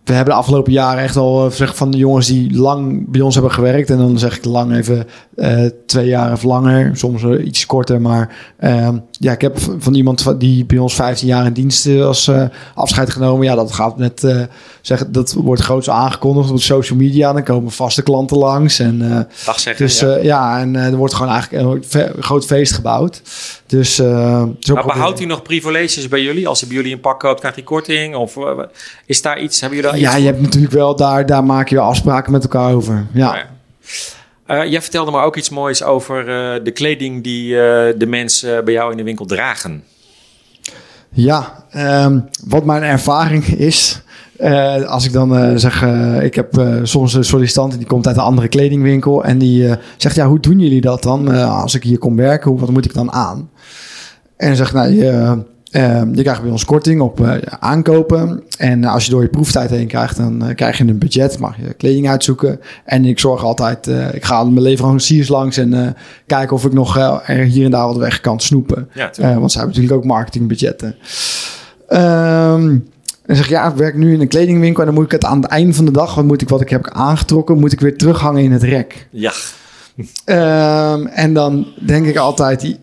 [0.09, 3.21] we hebben de afgelopen jaren echt al eh, zeg, van de jongens die lang bij
[3.21, 3.91] ons hebben gewerkt.
[3.91, 5.07] En dan zeg ik lang even
[5.37, 6.97] eh, twee jaar of langer.
[6.97, 8.01] Soms iets korter.
[8.01, 12.07] Maar ehm, ja, ik heb van iemand die bij ons 15 jaar in dienst eh,
[12.07, 12.31] als
[12.75, 13.47] afscheid genomen.
[13.47, 14.47] Ja, dat gaat net
[14.81, 15.13] zeggen.
[15.13, 17.33] Dat wordt groots aangekondigd op social media.
[17.33, 18.79] Dan komen vaste klanten langs.
[18.79, 19.87] En Dag zeggen.
[19.87, 20.17] dus ja.
[20.17, 23.23] ja, en er wordt gewoon eigenlijk een groot feest gebouwd.
[23.67, 26.49] Dus, zo maar behoudt u nog privileges bij jullie?
[26.49, 28.15] Als hij bij jullie een pak koopt, krijgt hij korting?
[28.15, 28.37] Of
[29.07, 29.61] is daar iets?
[29.61, 32.43] Hebben jullie daar Ja, je hebt natuurlijk wel daar, daar maak je wel afspraken met
[32.43, 33.07] elkaar over.
[33.13, 33.35] Ja.
[33.37, 33.47] Ja.
[34.47, 38.65] Eh, jij vertelde me ook iets moois over eh, de kleding die eh, de mensen
[38.65, 39.85] bij jou in de winkel dragen.
[41.11, 44.01] Ja, ehm, wat mijn ervaring is.
[44.87, 45.83] als ik dan zeg,
[46.23, 50.27] ik heb soms een sollicitant die komt uit een andere kledingwinkel en die zegt, ja,
[50.27, 51.29] hoe doen jullie dat dan?
[51.49, 53.51] Als ik hier kom werken, hoe- wat moet ik dan aan?
[54.37, 58.43] En zegt, nou, je, eh, je krijgt bij ons korting op eh, aankopen.
[58.59, 61.57] En als je door je proeftijd heen krijgt, dan eh, krijg je een budget, mag
[61.57, 62.61] je kleding uitzoeken.
[62.85, 65.91] En ik zorg altijd, eh, ik ga mijn leveranciers langs en eh,
[66.27, 68.89] kijken of ik nog eh, er hier en daar wat weg kan snoepen.
[68.95, 69.11] Ja.
[69.13, 70.97] Eh, want ze hebben natuurlijk ook marketingbudgetten.
[71.89, 72.77] Ehm
[73.27, 75.25] en zeg ik, ja, ik werk nu in een kledingwinkel en dan moet ik het
[75.25, 77.81] aan het einde van de dag, wat moet ik wat ik heb aangetrokken, moet ik
[77.81, 79.09] weer terughangen in het rek.
[79.11, 79.33] Ja,
[80.25, 82.77] Ehm, en dan denk ik altijd,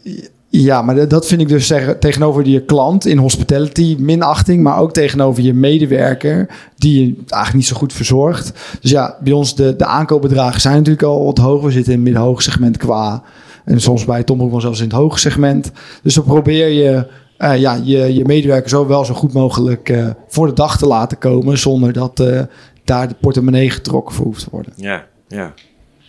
[0.61, 4.93] ja, maar dat- vind ik dus zeggen, tegenover je klant in hospitality minachting, maar ook
[4.93, 6.47] tegenover je medewerker
[6.77, 8.77] die je eigenlijk niet zo goed verzorgt.
[8.81, 11.61] Dus ja, bij ons de, de aankoopbedragen zijn natuurlijk al wat hoog.
[11.63, 13.23] We zitten in het midden-hoog segment qua
[13.65, 15.71] en soms bij Tom Broekman zelfs in het hoge segment.
[16.03, 20.07] Dus dan probeer je eh, ja, je, je medewerker zo wel zo goed mogelijk eh,
[20.27, 22.41] voor de dag te laten komen zonder dat eh,
[22.83, 24.73] daar de portemonnee getrokken voor hoeft te worden.
[24.75, 25.53] ja, ja.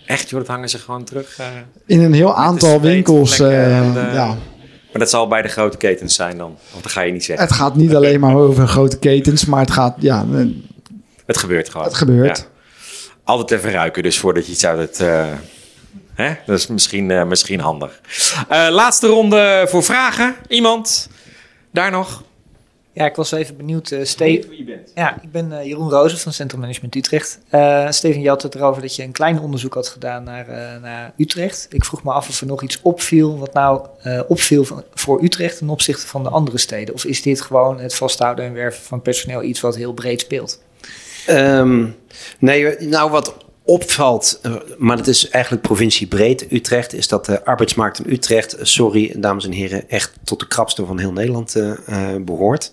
[0.06, 1.38] Echt, joh, dat hangen ze gewoon terug.
[1.38, 1.46] eh.
[1.86, 3.40] In een heel aantal winkels.
[3.40, 4.26] eh, en, eh, ja.
[4.26, 6.56] Maar dat zal bij de grote ketens zijn dan.
[6.74, 7.46] Of dat ga je niet zeggen.
[7.46, 10.26] Het gaat niet alleen maar over grote ketens, maar het gaat, ja,
[11.26, 11.86] Het gebeurt gewoon.
[11.86, 12.38] het gebeurt.
[12.38, 12.44] Ja.
[13.24, 15.00] Altijd even ruiken, dus voordat je iets uit het...
[15.00, 15.26] eh,
[16.14, 16.34] hè?
[16.46, 18.00] Dat is misschien, eh, misschien handig.
[18.48, 20.34] Eh, laatste ronde voor vragen.
[20.48, 21.08] Iemand?
[21.72, 22.22] Daar nog?
[22.96, 23.90] Ja, ik was even benieuwd.
[23.90, 24.24] eh Ste-
[24.94, 27.38] ja, ik ben eh, Jeroen Rozen van Centrum Management Utrecht.
[27.48, 30.80] Eh, Steven, je had het erover dat je een klein onderzoek had gedaan naar, eh,
[30.82, 31.66] naar Utrecht.
[31.70, 35.22] Ik vroeg me af of er nog iets opviel, wat nou eh, opviel van, voor
[35.22, 36.94] Utrecht ten opzichte van de andere steden.
[36.94, 40.62] Of is dit gewoon het vasthouden en werven van personeel iets wat heel breed speelt?
[41.26, 41.86] Ehm,
[42.38, 43.36] nee, nou wat
[43.66, 48.64] opvalt, eh, maar het is eigenlijk provinciebreed Utrecht, is dat de arbeidsmarkt in Utrecht, eh,
[48.64, 52.72] sorry dames en heren, echt tot de krapste van heel Nederland eh, eh, behoort.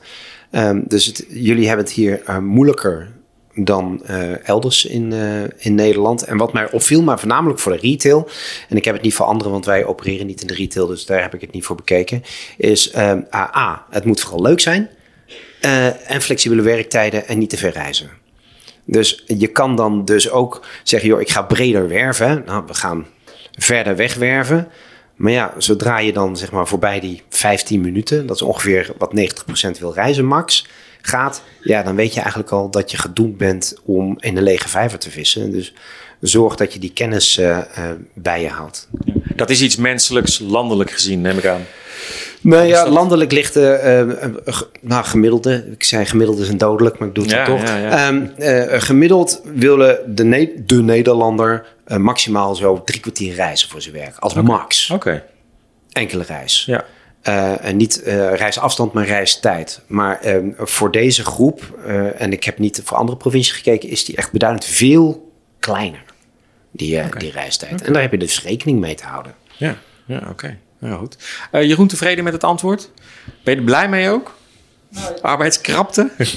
[0.51, 3.11] Ehm, dus jullie hebben het hier moeilijker
[3.55, 4.05] dan
[4.43, 5.13] elders in,
[5.57, 6.23] in Nederland.
[6.23, 8.29] En wat mij opviel, maar voornamelijk voor de retail,
[8.69, 11.05] en ik heb het niet voor anderen, want wij opereren niet in de retail, dus
[11.05, 12.23] daar heb ik het niet voor bekeken,
[12.57, 14.89] is ehm, A, het moet vooral leuk zijn.
[16.07, 18.22] en flexibele werktijden en niet te ver reizen.
[18.85, 22.43] Dus je kan dan dus ook zeggen, joh, ik ga breder werven.
[22.45, 23.05] Nou, we gaan
[23.57, 24.67] verder wegwerven.
[25.15, 29.13] Maar ja, zodra je dan zeg maar voorbij die 15 minuten, dat is ongeveer wat
[29.75, 30.67] 90% wil reizen max,
[31.01, 34.69] gaat, ja, dan weet je eigenlijk al dat je gedoemd bent om in een lege
[34.69, 35.51] vijver te vissen.
[35.51, 35.73] Dus
[36.19, 37.65] zorg dat je die kennis eh, eh,
[38.13, 38.87] bij je houdt.
[39.35, 41.65] Dat is iets menselijks, landelijk gezien, neem ik aan.
[42.43, 45.65] Nou ja, landelijk ligt de ge- nou, gemiddelde.
[45.71, 47.61] Ik zei gemiddelde is een dodelijk, maar ik doe het Ja, toch.
[47.63, 48.07] ja.
[48.07, 51.65] Ehm, eh, gemiddeld willen de, Ne- de Nederlander
[51.97, 54.17] maximaal zo drie kwartier reizen voor zijn werk.
[54.19, 54.89] Als max.
[54.89, 55.23] Oké.
[55.91, 56.63] Enkele reis.
[56.65, 56.85] Ja.
[57.61, 58.01] En niet
[58.33, 59.81] reisafstand, maar reistijd.
[59.87, 61.61] Maar ehm, voor deze groep,
[62.17, 66.03] en ik heb niet voor andere provincies gekeken, is die echt beduidend veel kleiner.
[66.71, 67.81] Die, die reistijd.
[67.81, 69.33] En daar heb je dus rekening mee te houden.
[69.57, 69.75] Ja,
[70.05, 70.57] ja oké.
[70.83, 71.17] Ja, goed.
[71.51, 72.89] Eh, Jeroen, tevreden met het antwoord?
[73.43, 74.35] Ben je er blij mee ook?
[75.21, 76.09] Arbeidskrapte?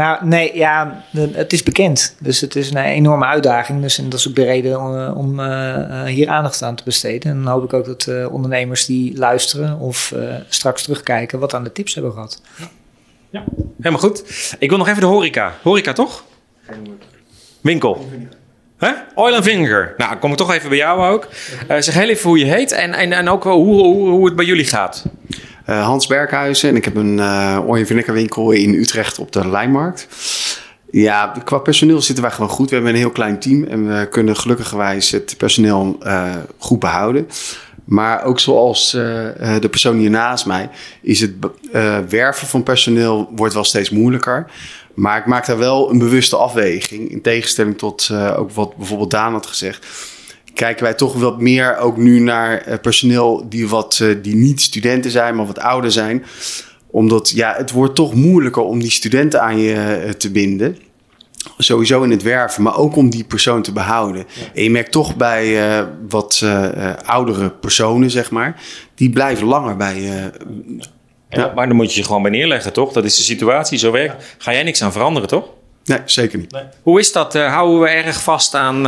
[0.00, 2.16] Nou, nee, ja, het is bekend.
[2.20, 3.82] Dus het is een enorme uitdaging.
[3.82, 7.30] Dus en dat is ook de reden om, om eh, hier aandacht aan te besteden.
[7.30, 11.54] En dan hoop ik ook dat eh, ondernemers die luisteren of eh, straks terugkijken wat
[11.54, 12.42] aan de tips hebben gehad.
[13.78, 14.24] Helemaal goed.
[14.58, 15.54] Ik wil nog even de horeca.
[15.62, 16.24] Horeca, toch?
[17.60, 18.08] Winkel.
[19.14, 19.94] Oil and Vinegar.
[19.96, 21.28] Nou, kom ik toch even bij jou ook.
[21.68, 24.36] Eh, zeg heel even hoe je heet en, en, en ook hoe, hoe, hoe het
[24.36, 25.04] bij jullie gaat.
[25.64, 29.48] Eh, Hans Berghuizen en ik heb een uh, oil en winkel in Utrecht op de
[29.48, 30.08] Lijnmarkt.
[30.90, 32.68] Ja, qua personeel zitten wij gewoon goed.
[32.68, 35.98] We hebben een heel klein team en we kunnen gelukkigerwijs het personeel
[36.58, 37.28] goed behouden.
[37.84, 40.68] Maar ook zoals de persoon hier naast mij,
[41.02, 41.32] is het
[42.08, 44.46] werven van personeel wordt wel steeds moeilijker.
[44.94, 47.10] Maar ik maak daar wel een bewuste afweging.
[47.10, 49.86] In tegenstelling tot uh, ook wat bijvoorbeeld Daan had gezegd.
[50.54, 55.36] Kijken wij toch wat meer ook nu naar personeel die, wat, die niet studenten zijn,
[55.36, 56.24] maar wat ouder zijn.
[56.86, 60.76] Omdat ja, het wordt toch moeilijker om die studenten aan je te binden
[61.58, 64.26] sowieso in het werven, maar ook om die persoon te behouden.
[64.34, 64.46] Ja.
[64.54, 66.46] En je merkt toch bij wat
[67.04, 68.62] oudere personen, zeg maar,
[68.94, 70.24] die blijven langer bij uh,
[71.30, 71.52] ja.
[71.54, 72.92] Maar dan moet je je gewoon bij neerleggen, toch?
[72.92, 74.34] Dat is de situatie, zo werkt.
[74.38, 75.44] Ga jij niks aan veranderen, toch?
[75.84, 76.52] Nee, zeker niet.
[76.52, 76.62] Nee.
[76.82, 77.34] Hoe is dat?
[77.34, 78.84] houden we erg vast aan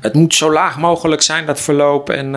[0.00, 2.32] het moet zo laag mogelijk zijn, dat verloop, en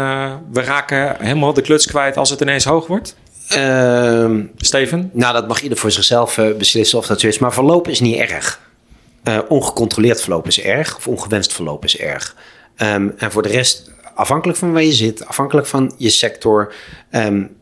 [0.52, 3.16] we raken helemaal de kluts kwijt als het ineens hoog wordt?
[3.58, 5.10] Uh, Steven?
[5.14, 7.40] Nou, dat mag ieder voor zichzelf beslissen of dat zo is.
[7.40, 8.60] Maar verloop is niet erg.
[9.24, 12.36] Uh, ongecontroleerd verloop is erg, of ongewenst verloop is erg.
[12.78, 16.74] Um, en voor de rest, afhankelijk van waar je zit, afhankelijk van je sector,
[17.12, 17.56] um,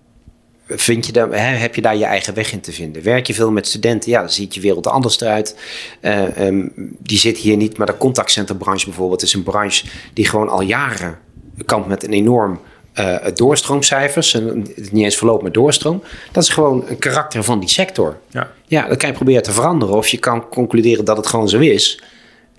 [0.70, 3.04] vind je daar, hè, heb je daar je eigen weg in te vinden.
[3.04, 5.56] Werk je veel met studenten, ja, dan ziet je wereld er anders eruit.
[6.02, 10.50] Uh, um, die zit hier niet, maar de contactcenterbranche bijvoorbeeld is een branche die gewoon
[10.50, 11.18] al jaren
[11.66, 12.60] kampt met een enorm
[12.96, 14.34] uh, doorstroomcijfers.
[14.34, 16.04] En niet eens verloop, maar doorstroom.
[16.32, 18.18] Dat is gewoon een karakter van die sector.
[18.30, 18.52] Ja.
[18.66, 19.96] ja, dat kan je proberen te veranderen.
[19.96, 22.04] Of je kan concluderen dat het gewoon zo is.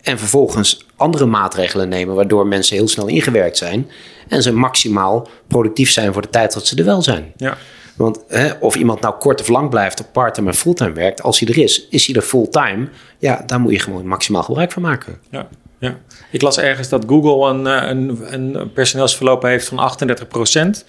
[0.03, 3.91] En vervolgens andere maatregelen nemen, waardoor mensen heel snel ingewerkt zijn.
[4.29, 7.33] En ze maximaal productief zijn voor de tijd dat ze er wel zijn.
[7.37, 7.57] Ja.
[8.01, 11.41] Want hè, of iemand nou kort of lang blijft, of part-time en fulltime werkt, als
[11.41, 12.89] hij er is, is hij er fulltime.
[13.19, 15.19] Ja, daar moet je gewoon maximaal gebruik van maken.
[15.31, 15.49] Ja.
[15.79, 15.97] Ja.
[16.31, 20.85] Ik las ergens dat Google een, een, een personeelsverloop heeft van 38 procent.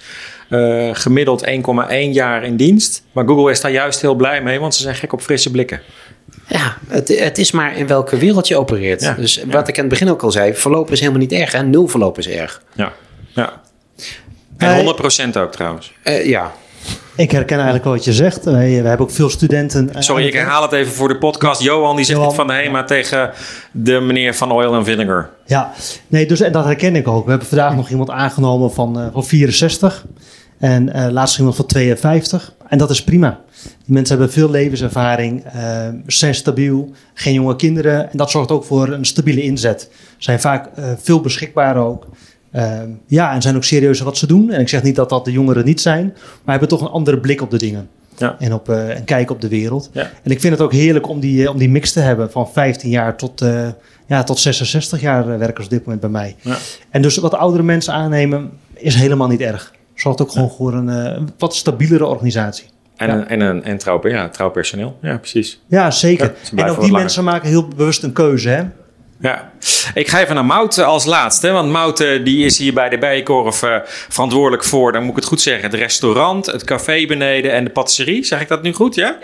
[0.50, 1.52] Uh, gemiddeld 1,1
[2.12, 3.04] jaar in dienst.
[3.12, 5.82] Maar Google is daar juist heel blij mee, want ze zijn gek op frisse blikken.
[6.48, 9.02] Ja, het, het is maar in welke wereld je opereert.
[9.02, 9.46] Ja, dus ja.
[9.46, 11.54] wat ik aan het begin ook al zei, verloop is helemaal niet erg.
[11.54, 12.62] En nul verloop is erg.
[12.74, 12.94] Ja,
[13.28, 13.62] ja.
[14.58, 15.94] En 100 procent ook trouwens.
[16.04, 16.54] Uh, ja.
[17.16, 18.44] Ik herken eigenlijk wel wat je zegt.
[18.46, 19.90] Wij, we hebben ook veel studenten.
[19.96, 21.62] uh, Sorry, ik herhaal het even voor de podcast.
[21.62, 23.32] Johan die zegt Johan, het van de HEMA tegen
[23.72, 25.30] de meneer van Oil and Vinegar.
[25.46, 25.72] Ja,
[26.08, 27.24] nee, dus en dat herken ik ook.
[27.24, 30.06] We hebben vandaag nog iemand aangenomen van, uh, van 64
[30.60, 32.54] en uh, laatst iemand van 52.
[32.68, 33.40] En dat is prima.
[33.62, 38.12] Die mensen hebben veel levenservaring, uh, zijn stabiel, geen jonge kinderen.
[38.12, 39.90] En dat zorgt ook voor een stabiele inzet.
[40.18, 40.70] Zijn vaak
[41.02, 42.08] veel beschikbaar ook.
[42.56, 44.52] Uh, ja, en zijn ook serieus wat ze doen.
[44.52, 46.06] En ik zeg niet dat dat de jongeren niet zijn,
[46.44, 47.90] maar hebben toch een andere blik op de dingen.
[48.18, 48.36] Ja.
[48.40, 49.90] En, op, uh, en kijken op de wereld.
[49.94, 50.10] Ja.
[50.24, 52.90] En ik vind het ook heerlijk om die, om die mix te hebben van 15
[52.90, 53.68] jaar tot, uh,
[54.08, 56.36] ja, tot 66 jaar werkers op dit moment bij mij.
[56.42, 56.58] Ja.
[56.90, 59.74] En dus wat oudere mensen aannemen is helemaal niet erg.
[59.96, 62.66] Zorgt ook gewoon voor een wat stabielere organisatie.
[62.96, 64.98] En, een, en, een, en trouw, ja, trouw personeel.
[65.02, 65.62] Ja, precies.
[65.68, 66.34] Ja, zeker.
[66.56, 68.50] En ook die mensen maken heel bewust een keuze.
[68.50, 68.64] Hè?
[69.22, 69.52] Ja,
[69.94, 71.52] ik ga even naar Mout als laatste.
[71.52, 75.26] Want Mout die is hier bij de Bijenkorf uh, verantwoordelijk voor, dan moet ik het
[75.26, 78.24] goed zeggen, het restaurant, het café beneden en de patisserie.
[78.24, 79.18] Zeg ik dat nu goed, ja?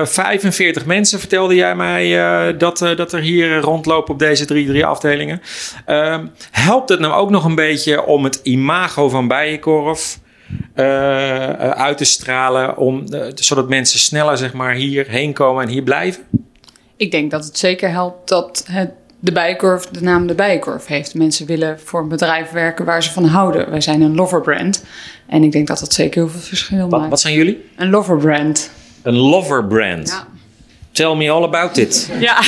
[0.00, 2.18] Uh, 45 mensen vertelde jij mij
[2.50, 5.42] uh, dat, dat er hier rondlopen op deze drie, drie afdelingen.
[5.86, 10.18] Ehm, helpt het nou ook nog een beetje om het imago van Bijenkorf
[11.74, 16.47] uit te stralen, om, zodat mensen sneller zeg maar, hierheen komen en hier blijven?
[16.98, 18.90] Ik denk dat het zeker helpt dat het
[19.20, 21.14] de Bijenkorf de naam de Bijenkorf heeft.
[21.14, 23.70] Mensen willen voor een bedrijf werken waar ze van houden.
[23.70, 24.84] Wij zijn een lover brand.
[25.26, 27.10] En ik denk dat dat zeker heel veel verschil wat, maakt.
[27.10, 27.64] Wat zijn jullie?
[27.76, 28.70] Een lover brand.
[29.02, 30.08] Een lover brand?
[30.08, 30.26] Ja.
[30.92, 32.10] Tell me all about it.
[32.20, 32.40] Ja,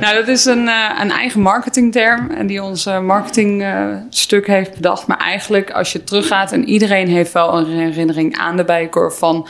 [0.00, 2.30] nou dat is een, uh, een eigen marketingterm.
[2.30, 5.06] En die ons uh, marketingstuk uh, heeft bedacht.
[5.06, 9.48] Maar eigenlijk als je teruggaat en iedereen heeft wel een herinnering aan de Bijenkorf van...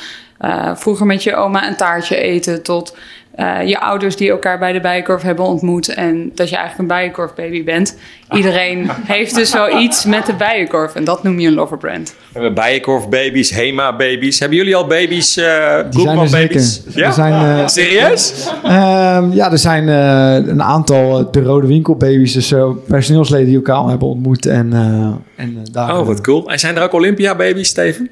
[0.75, 2.97] Vroeger met je oma een taartje eten tot
[3.37, 6.97] uh, je ouders die elkaar bij de bijenkorf hebben ontmoet en dat je eigenlijk een
[6.97, 7.97] bijenkorfbaby bent.
[8.33, 12.09] Iedereen heeft dus wel iets met de bijenkorf en dat noem je een loverbrand.
[12.09, 14.39] We hebben bijenkorfbabies, Hema-baby's.
[14.39, 16.83] Hebben jullie al baby's, uh, Die zijn er baby's?
[16.85, 17.01] zeker.
[17.01, 17.07] Ja?
[17.07, 18.49] Er zijn, uh, Serieus?
[18.65, 18.71] Uh,
[19.33, 22.55] ja, er zijn uh, een aantal de rode winkelbaby's, dus
[22.89, 24.47] personeelsleden die elkaar al hebben ontmoet.
[24.47, 24.73] En,
[25.37, 26.51] en daar, oh, wat cool.
[26.51, 28.11] En zijn er ook Olympia-baby's, Steven?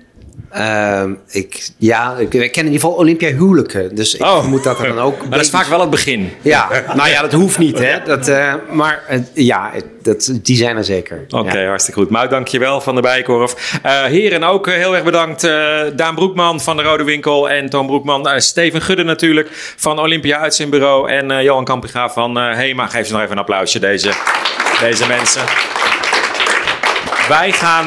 [0.55, 3.95] Ehm, ik, ja, ik, ik ken in ieder geval Olympia huwelijken.
[3.95, 4.39] Dus ik Oh.
[4.41, 5.19] vermoed dat er dan ook...
[5.21, 6.33] Maar dat is vaak wel het begin.
[6.43, 8.03] Ja, nou ja, dat hoeft niet, hè.
[8.05, 9.71] Dat, eh, maar eh, ja,
[10.03, 11.25] dat, die zijn er zeker.
[11.29, 11.67] Oké, Ja.
[11.69, 12.11] hartstikke goed.
[12.11, 13.79] Mout, dankjewel van de Bijkorf.
[13.83, 15.41] Eh heren ook heel erg bedankt.
[15.97, 18.41] Daan Broekman van de Rode Winkel en Toon Broekman.
[18.41, 21.11] Steven Gudde natuurlijk van Olympia Uitzendbureau.
[21.11, 22.87] En Johan Kampiga van HEMA.
[22.87, 24.13] Geef ze nog even een applausje, deze,
[24.81, 25.43] deze mensen.
[27.29, 27.87] Wij gaan,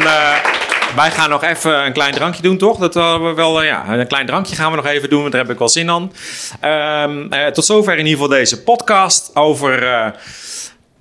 [0.98, 2.78] wij gaan nog even een klein drankje doen, toch?
[2.78, 5.42] Dat we wel, eh, ja, een klein drankje gaan we nog even doen, want daar
[5.42, 6.12] heb ik wel zin aan.
[6.60, 10.08] Ehm, eh, tot zover in ieder geval deze podcast over eh,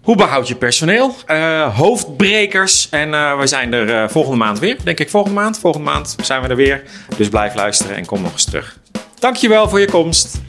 [0.03, 1.15] hoe behoud je personeel,
[1.75, 2.89] hoofdbrekers.
[2.91, 5.59] En eh, we zijn er volgende maand weer, denk ik volgende maand.
[5.59, 6.83] Volgende maand zijn we er weer.
[7.17, 8.79] Dus blijf luisteren en kom nog eens terug.
[9.19, 10.41] Dankjewel voor je komst.